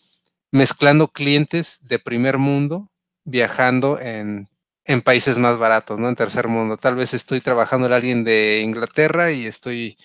mezclando 0.54 1.08
clientes 1.08 1.80
de 1.82 1.98
primer 1.98 2.38
mundo 2.38 2.88
viajando 3.24 3.98
en, 3.98 4.48
países 5.02 5.36
más 5.36 5.58
baratos, 5.58 5.98
¿no? 5.98 6.08
En 6.08 6.14
tercer 6.14 6.46
mundo. 6.46 6.76
Tal 6.76 6.94
vez 6.94 7.12
estoy 7.12 7.40
trabajando 7.40 7.88
en 7.88 7.92
alguien 7.92 8.22
de 8.22 8.62
Inglaterra 8.64 9.32
y 9.32 9.46
estoy 9.46 9.96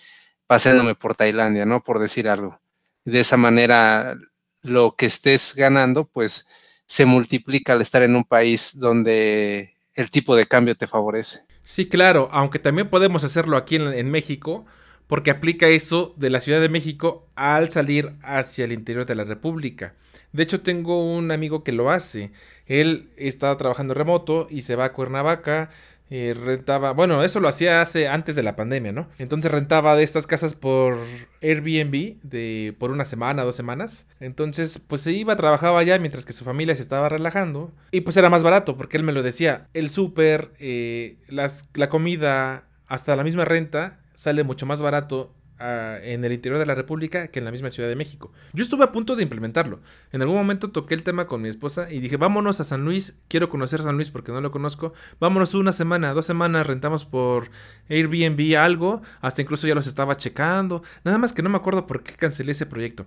paseándome 0.48 0.96
por 0.96 1.16
Tailandia, 1.16 1.68
¿no? 1.68 1.84
Por 1.84 2.00
decir 2.00 2.28
algo. 2.28 2.60
De 3.06 3.20
esa 3.20 3.38
manera, 3.38 4.18
lo 4.64 4.96
que 4.96 5.06
estés 5.06 5.54
ganando, 5.56 6.06
pues 6.06 6.48
se 6.88 7.06
multiplica 7.06 7.74
al 7.74 7.82
estar 7.82 8.02
en 8.02 8.16
un 8.16 8.24
país 8.24 8.80
donde 8.80 9.76
el 9.94 10.10
tipo 10.10 10.36
de 10.36 10.48
cambio 10.48 10.76
te 10.76 10.88
favorece. 10.88 11.42
Sí, 11.62 11.88
claro, 11.88 12.28
aunque 12.32 12.58
también 12.58 12.90
podemos 12.90 13.24
hacerlo 13.24 13.56
aquí 13.56 13.76
en, 13.76 13.94
en 13.94 14.10
México, 14.10 14.66
porque 15.06 15.30
aplica 15.30 15.68
eso 15.68 16.16
de 16.18 16.32
la 16.32 16.40
Ciudad 16.40 16.60
de 16.60 16.70
México 16.70 17.30
al 17.36 17.70
salir 17.70 18.16
hacia 18.24 18.66
el 18.66 18.72
interior 18.72 19.06
de 19.06 19.14
la 19.14 19.26
República. 19.26 19.94
De 20.32 20.44
hecho, 20.44 20.62
tengo 20.62 21.14
un 21.14 21.32
amigo 21.32 21.64
que 21.64 21.72
lo 21.72 21.90
hace. 21.90 22.32
Él 22.66 23.10
está 23.18 23.56
trabajando 23.58 23.94
remoto 23.94 24.48
y 24.50 24.62
se 24.62 24.76
va 24.76 24.86
a 24.86 24.94
Cuernavaca. 24.94 25.70
Eh, 26.12 26.34
rentaba, 26.34 26.92
bueno, 26.92 27.24
eso 27.24 27.40
lo 27.40 27.48
hacía 27.48 27.82
hace 27.82 28.08
antes 28.08 28.36
de 28.36 28.42
la 28.42 28.56
pandemia, 28.56 28.92
¿no? 28.92 29.08
Entonces 29.20 29.52
rentaba 29.52 29.96
de 29.96 30.04
estas 30.04 30.26
casas 30.26 30.56
por 30.56 30.98
Airbnb 31.42 32.16
de 32.24 32.76
por 32.80 32.92
una 32.92 33.06
semana, 33.06 33.44
dos 33.44 33.56
semanas. 33.56 34.08
Entonces, 34.20 34.80
pues 34.80 35.02
se 35.02 35.12
iba, 35.12 35.36
trabajaba 35.36 35.80
allá 35.80 36.00
mientras 36.00 36.26
que 36.26 36.34
su 36.34 36.44
familia 36.44 36.76
se 36.76 36.82
estaba 36.82 37.10
relajando. 37.10 37.72
Y 37.92 38.02
pues 38.02 38.18
era 38.18 38.30
más 38.30 38.42
barato, 38.42 38.76
porque 38.76 38.98
él 38.98 39.04
me 39.04 39.14
lo 39.14 39.22
decía. 39.22 39.68
El 39.74 39.90
súper, 39.90 40.52
eh, 40.60 41.18
la 41.28 41.90
comida, 41.90 42.64
hasta 42.88 43.16
la 43.16 43.24
misma 43.24 43.46
renta, 43.46 44.00
sale 44.16 44.44
mucho 44.44 44.66
más 44.66 44.82
barato 44.82 45.32
en 45.60 46.24
el 46.24 46.32
interior 46.32 46.60
de 46.60 46.66
la 46.66 46.76
República 46.76 47.28
que 47.28 47.40
en 47.40 47.46
la 47.46 47.52
misma 47.52 47.70
Ciudad 47.70 47.90
de 47.90 47.96
México. 47.96 48.32
Yo 48.54 48.64
estuve 48.64 48.84
a 48.84 48.92
punto 48.92 49.16
de 49.16 49.24
implementarlo. 49.24 49.80
En 50.12 50.22
algún 50.22 50.38
momento 50.38 50.72
toqué 50.72 50.96
el 50.96 51.04
tema 51.04 51.28
con 51.28 51.42
mi 51.42 51.50
esposa 51.50 51.92
y 51.92 52.00
dije, 52.00 52.18
vámonos 52.18 52.60
a 52.60 52.64
San 52.64 52.86
Luis, 52.86 53.20
quiero 53.28 53.50
conocer 53.50 53.84
San 53.84 53.96
Luis 53.96 54.10
porque 54.10 54.32
no 54.32 54.42
lo 54.42 54.52
conozco. 54.52 54.94
Vámonos 55.20 55.54
una 55.54 55.72
semana, 55.72 56.14
dos 56.14 56.26
semanas, 56.26 56.68
rentamos 56.68 57.06
por 57.06 57.50
Airbnb 57.90 58.58
algo, 58.58 59.02
hasta 59.22 59.42
incluso 59.42 59.68
ya 59.68 59.76
los 59.76 59.88
estaba 59.88 60.18
checando. 60.18 60.84
Nada 61.04 61.18
más 61.18 61.34
que 61.34 61.42
no 61.42 61.50
me 61.50 61.58
acuerdo 61.58 61.88
por 61.88 62.04
qué 62.04 62.14
cancelé 62.14 62.52
ese 62.52 62.66
proyecto. 62.66 63.06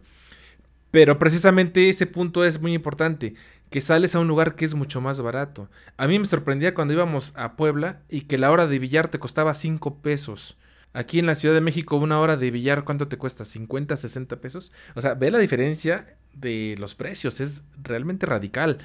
Pero 0.90 1.18
precisamente 1.18 1.88
ese 1.88 2.06
punto 2.06 2.44
es 2.44 2.60
muy 2.60 2.74
importante, 2.74 3.34
que 3.70 3.80
sales 3.80 4.14
a 4.14 4.20
un 4.20 4.28
lugar 4.28 4.54
que 4.54 4.66
es 4.66 4.74
mucho 4.74 5.00
más 5.00 5.20
barato. 5.22 5.70
A 5.96 6.06
mí 6.06 6.18
me 6.18 6.26
sorprendía 6.26 6.74
cuando 6.74 6.92
íbamos 6.92 7.32
a 7.34 7.56
Puebla 7.56 8.02
y 8.10 8.22
que 8.22 8.36
la 8.36 8.50
hora 8.50 8.66
de 8.66 8.78
billar 8.78 9.08
te 9.08 9.18
costaba 9.18 9.54
5 9.54 10.02
pesos. 10.02 10.58
Aquí 10.94 11.18
en 11.18 11.26
la 11.26 11.34
Ciudad 11.34 11.54
de 11.54 11.62
México, 11.62 11.96
una 11.96 12.20
hora 12.20 12.36
de 12.36 12.50
billar, 12.50 12.84
¿cuánto 12.84 13.08
te 13.08 13.16
cuesta? 13.16 13.44
¿50, 13.44 13.96
60 13.96 14.40
pesos? 14.40 14.72
O 14.94 15.00
sea, 15.00 15.14
ve 15.14 15.30
la 15.30 15.38
diferencia 15.38 16.16
de 16.34 16.76
los 16.78 16.94
precios, 16.94 17.40
es 17.40 17.64
realmente 17.82 18.26
radical. 18.26 18.78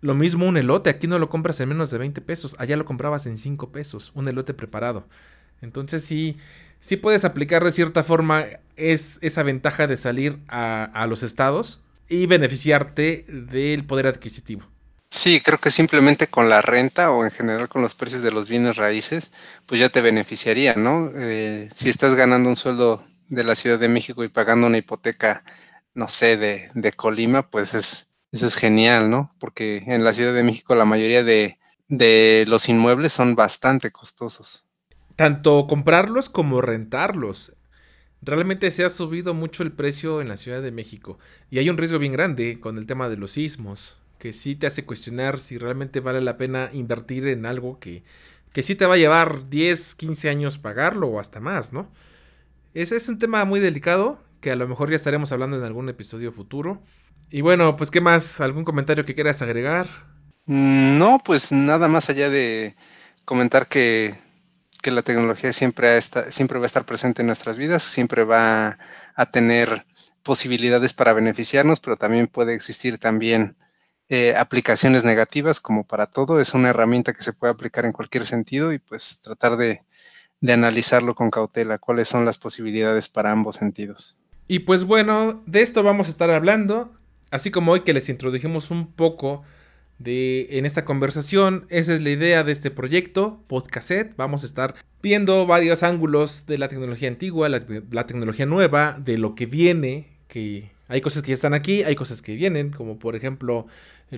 Lo 0.00 0.14
mismo 0.14 0.46
un 0.46 0.56
elote, 0.56 0.90
aquí 0.90 1.06
no 1.06 1.18
lo 1.18 1.28
compras 1.28 1.60
en 1.60 1.68
menos 1.68 1.90
de 1.90 1.98
20 1.98 2.20
pesos, 2.22 2.56
allá 2.58 2.76
lo 2.76 2.86
comprabas 2.86 3.26
en 3.26 3.36
5 3.36 3.70
pesos, 3.70 4.12
un 4.14 4.28
elote 4.28 4.54
preparado. 4.54 5.06
Entonces 5.60 6.04
sí, 6.04 6.38
sí 6.80 6.96
puedes 6.96 7.24
aplicar 7.24 7.62
de 7.64 7.72
cierta 7.72 8.02
forma 8.02 8.46
es, 8.76 9.18
esa 9.20 9.42
ventaja 9.42 9.86
de 9.86 9.96
salir 9.96 10.38
a, 10.48 10.84
a 10.84 11.06
los 11.06 11.22
estados 11.22 11.82
y 12.08 12.26
beneficiarte 12.26 13.26
del 13.28 13.84
poder 13.84 14.06
adquisitivo. 14.06 14.71
Sí, 15.14 15.40
creo 15.42 15.58
que 15.58 15.70
simplemente 15.70 16.28
con 16.28 16.48
la 16.48 16.62
renta 16.62 17.10
o 17.12 17.24
en 17.24 17.30
general 17.30 17.68
con 17.68 17.82
los 17.82 17.94
precios 17.94 18.22
de 18.22 18.32
los 18.32 18.48
bienes 18.48 18.76
raíces, 18.76 19.30
pues 19.66 19.78
ya 19.80 19.90
te 19.90 20.00
beneficiaría, 20.00 20.74
¿no? 20.74 21.10
Eh, 21.14 21.68
si 21.74 21.90
estás 21.90 22.14
ganando 22.14 22.48
un 22.48 22.56
sueldo 22.56 23.04
de 23.28 23.44
la 23.44 23.54
Ciudad 23.54 23.78
de 23.78 23.88
México 23.88 24.24
y 24.24 24.28
pagando 24.30 24.66
una 24.66 24.78
hipoteca, 24.78 25.44
no 25.94 26.08
sé, 26.08 26.36
de, 26.38 26.70
de 26.74 26.92
Colima, 26.92 27.50
pues 27.50 27.74
es, 27.74 28.10
eso 28.32 28.46
es 28.46 28.54
genial, 28.56 29.10
¿no? 29.10 29.34
Porque 29.38 29.78
en 29.86 30.02
la 30.02 30.14
Ciudad 30.14 30.32
de 30.34 30.42
México 30.44 30.74
la 30.74 30.86
mayoría 30.86 31.22
de, 31.22 31.58
de 31.88 32.44
los 32.48 32.68
inmuebles 32.70 33.12
son 33.12 33.34
bastante 33.34 33.92
costosos. 33.92 34.66
Tanto 35.16 35.66
comprarlos 35.68 36.28
como 36.28 36.60
rentarlos. 36.60 37.54
Realmente 38.22 38.70
se 38.72 38.84
ha 38.84 38.90
subido 38.90 39.34
mucho 39.34 39.64
el 39.64 39.72
precio 39.72 40.22
en 40.22 40.28
la 40.28 40.38
Ciudad 40.38 40.62
de 40.62 40.72
México 40.72 41.18
y 41.50 41.60
hay 41.60 41.70
un 41.70 41.78
riesgo 41.78 42.00
bien 42.00 42.12
grande 42.14 42.60
con 42.60 42.78
el 42.78 42.86
tema 42.86 43.08
de 43.10 43.18
los 43.18 43.32
sismos 43.32 44.01
que 44.22 44.32
sí 44.32 44.54
te 44.54 44.68
hace 44.68 44.84
cuestionar 44.84 45.40
si 45.40 45.58
realmente 45.58 45.98
vale 45.98 46.20
la 46.20 46.36
pena 46.36 46.70
invertir 46.72 47.26
en 47.26 47.44
algo 47.44 47.80
que, 47.80 48.04
que 48.52 48.62
sí 48.62 48.76
te 48.76 48.86
va 48.86 48.94
a 48.94 48.96
llevar 48.96 49.48
10, 49.50 49.96
15 49.96 50.28
años 50.28 50.58
pagarlo 50.58 51.08
o 51.08 51.18
hasta 51.18 51.40
más, 51.40 51.72
¿no? 51.72 51.90
Ese 52.72 52.94
es 52.94 53.08
un 53.08 53.18
tema 53.18 53.44
muy 53.44 53.58
delicado 53.58 54.22
que 54.40 54.52
a 54.52 54.54
lo 54.54 54.68
mejor 54.68 54.90
ya 54.90 54.94
estaremos 54.94 55.32
hablando 55.32 55.56
en 55.56 55.64
algún 55.64 55.88
episodio 55.88 56.30
futuro. 56.30 56.80
Y 57.30 57.40
bueno, 57.40 57.76
pues 57.76 57.90
¿qué 57.90 58.00
más? 58.00 58.40
¿Algún 58.40 58.64
comentario 58.64 59.04
que 59.04 59.16
quieras 59.16 59.42
agregar? 59.42 59.88
Mm, 60.46 60.98
no, 60.98 61.18
pues 61.24 61.50
nada 61.50 61.88
más 61.88 62.08
allá 62.08 62.30
de 62.30 62.76
comentar 63.24 63.66
que, 63.66 64.14
la 64.84 65.02
tecnología 65.02 65.52
siempre, 65.52 66.00
siempre 66.00 66.60
va 66.60 66.66
a 66.66 66.66
estar 66.66 66.84
presente 66.84 67.22
en 67.22 67.26
nuestras 67.26 67.58
vidas, 67.58 67.82
siempre 67.82 68.22
va 68.22 68.78
a 69.16 69.30
tener 69.32 69.84
posibilidades 70.22 70.94
para 70.94 71.12
beneficiarnos, 71.12 71.80
pero 71.80 71.96
también 71.96 72.28
puede 72.28 72.54
existir 72.54 72.98
también 72.98 73.56
eh, 74.14 74.34
aplicaciones 74.36 75.04
negativas, 75.04 75.58
como 75.58 75.84
para 75.84 76.06
todo. 76.06 76.38
Es 76.38 76.52
una 76.52 76.68
herramienta 76.68 77.14
que 77.14 77.22
se 77.22 77.32
puede 77.32 77.50
aplicar 77.50 77.86
en 77.86 77.92
cualquier 77.92 78.26
sentido 78.26 78.70
y 78.74 78.78
pues 78.78 79.22
tratar 79.22 79.56
de, 79.56 79.80
analizarlo 80.46 81.14
con 81.14 81.30
cautela, 81.30 81.78
cuáles 81.78 82.10
son 82.10 82.26
las 82.26 82.36
posibilidades 82.36 83.08
para 83.08 83.32
ambos 83.32 83.56
sentidos. 83.56 84.18
Y 84.46 84.58
pues 84.58 84.84
bueno, 84.84 85.42
de 85.46 85.62
esto 85.62 85.82
vamos 85.82 86.08
a 86.08 86.10
estar 86.10 86.28
hablando, 86.28 86.92
así 87.30 87.50
como 87.50 87.72
hoy 87.72 87.84
que 87.84 87.94
les 87.94 88.10
introdujimos 88.10 88.70
un 88.70 88.92
poco 88.92 89.44
de 89.96 90.58
en 90.58 90.66
esta 90.66 90.84
conversación, 90.84 91.64
esa 91.70 91.94
es 91.94 92.02
la 92.02 92.10
idea 92.10 92.44
de 92.44 92.52
este 92.52 92.70
proyecto, 92.70 93.42
Podcaset. 93.46 94.14
Vamos 94.16 94.42
a 94.42 94.46
estar 94.46 94.74
viendo 95.00 95.46
varios 95.46 95.82
ángulos 95.82 96.44
de 96.44 96.58
la 96.58 96.68
tecnología 96.68 97.08
antigua, 97.08 97.48
la, 97.48 97.64
la 97.90 98.06
tecnología 98.06 98.44
nueva, 98.44 98.98
de 99.02 99.16
lo 99.16 99.34
que 99.34 99.46
viene, 99.46 100.18
que 100.28 100.70
hay 100.88 101.00
cosas 101.00 101.22
que 101.22 101.28
ya 101.28 101.34
están 101.34 101.54
aquí, 101.54 101.82
hay 101.84 101.94
cosas 101.94 102.20
que 102.20 102.34
vienen, 102.34 102.70
como 102.70 102.98
por 102.98 103.16
ejemplo 103.16 103.66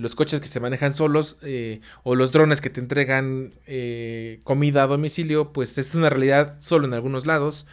los 0.00 0.14
coches 0.14 0.40
que 0.40 0.48
se 0.48 0.60
manejan 0.60 0.94
solos 0.94 1.36
eh, 1.42 1.80
o 2.02 2.14
los 2.14 2.32
drones 2.32 2.60
que 2.60 2.70
te 2.70 2.80
entregan 2.80 3.54
eh, 3.66 4.40
comida 4.44 4.82
a 4.82 4.86
domicilio, 4.86 5.52
pues 5.52 5.78
es 5.78 5.94
una 5.94 6.10
realidad 6.10 6.56
solo 6.60 6.86
en 6.86 6.94
algunos 6.94 7.26
lados 7.26 7.66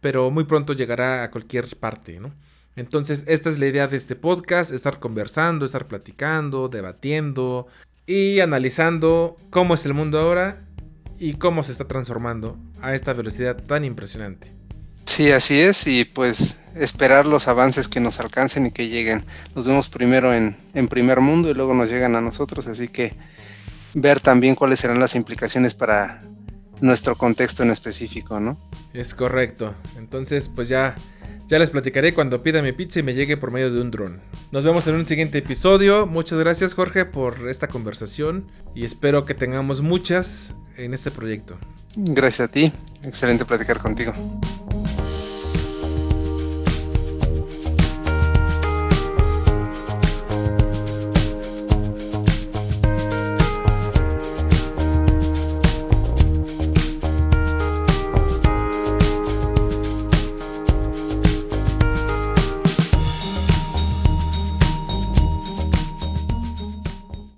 pero 0.00 0.30
muy 0.30 0.44
pronto 0.44 0.72
llegará 0.72 1.24
a 1.24 1.30
cualquier 1.30 1.76
parte, 1.76 2.20
¿no? 2.20 2.32
Entonces, 2.76 3.24
esta 3.26 3.50
es 3.50 3.58
la 3.58 3.66
idea 3.66 3.88
de 3.88 3.96
este 3.96 4.14
podcast, 4.14 4.70
estar 4.70 5.00
conversando, 5.00 5.66
estar 5.66 5.88
platicando, 5.88 6.68
debatiendo 6.68 7.66
y 8.06 8.38
analizando 8.38 9.36
cómo 9.50 9.74
es 9.74 9.84
el 9.84 9.94
mundo 9.94 10.20
ahora 10.20 10.64
y 11.18 11.34
cómo 11.34 11.64
se 11.64 11.72
está 11.72 11.88
transformando 11.88 12.56
a 12.80 12.94
esta 12.94 13.12
velocidad 13.14 13.56
tan 13.56 13.84
impresionante. 13.84 14.52
Sí, 15.06 15.32
así 15.32 15.58
es, 15.58 15.88
y 15.88 16.04
pues 16.04 16.60
esperar 16.78 17.26
los 17.26 17.48
avances 17.48 17.88
que 17.88 18.00
nos 18.00 18.20
alcancen 18.20 18.66
y 18.66 18.70
que 18.72 18.88
lleguen. 18.88 19.24
Nos 19.54 19.64
vemos 19.64 19.88
primero 19.88 20.34
en, 20.34 20.56
en 20.74 20.88
primer 20.88 21.20
mundo 21.20 21.50
y 21.50 21.54
luego 21.54 21.74
nos 21.74 21.90
llegan 21.90 22.16
a 22.16 22.20
nosotros, 22.20 22.66
así 22.66 22.88
que 22.88 23.14
ver 23.94 24.20
también 24.20 24.54
cuáles 24.54 24.80
serán 24.80 25.00
las 25.00 25.14
implicaciones 25.14 25.74
para 25.74 26.20
nuestro 26.80 27.16
contexto 27.16 27.62
en 27.62 27.70
específico, 27.70 28.40
¿no? 28.40 28.58
Es 28.92 29.14
correcto. 29.14 29.74
Entonces, 29.96 30.48
pues 30.48 30.68
ya, 30.68 30.94
ya 31.48 31.58
les 31.58 31.70
platicaré 31.70 32.14
cuando 32.14 32.42
pida 32.42 32.62
mi 32.62 32.72
pizza 32.72 33.00
y 33.00 33.02
me 33.02 33.14
llegue 33.14 33.36
por 33.36 33.50
medio 33.50 33.72
de 33.72 33.80
un 33.80 33.90
dron. 33.90 34.20
Nos 34.52 34.64
vemos 34.64 34.86
en 34.86 34.94
un 34.94 35.06
siguiente 35.06 35.38
episodio. 35.38 36.06
Muchas 36.06 36.38
gracias, 36.38 36.74
Jorge, 36.74 37.04
por 37.04 37.48
esta 37.48 37.68
conversación 37.68 38.46
y 38.74 38.84
espero 38.84 39.24
que 39.24 39.34
tengamos 39.34 39.80
muchas 39.80 40.54
en 40.76 40.94
este 40.94 41.10
proyecto. 41.10 41.58
Gracias 41.96 42.48
a 42.48 42.52
ti. 42.52 42.72
Excelente 43.02 43.44
platicar 43.44 43.78
contigo. 43.78 44.12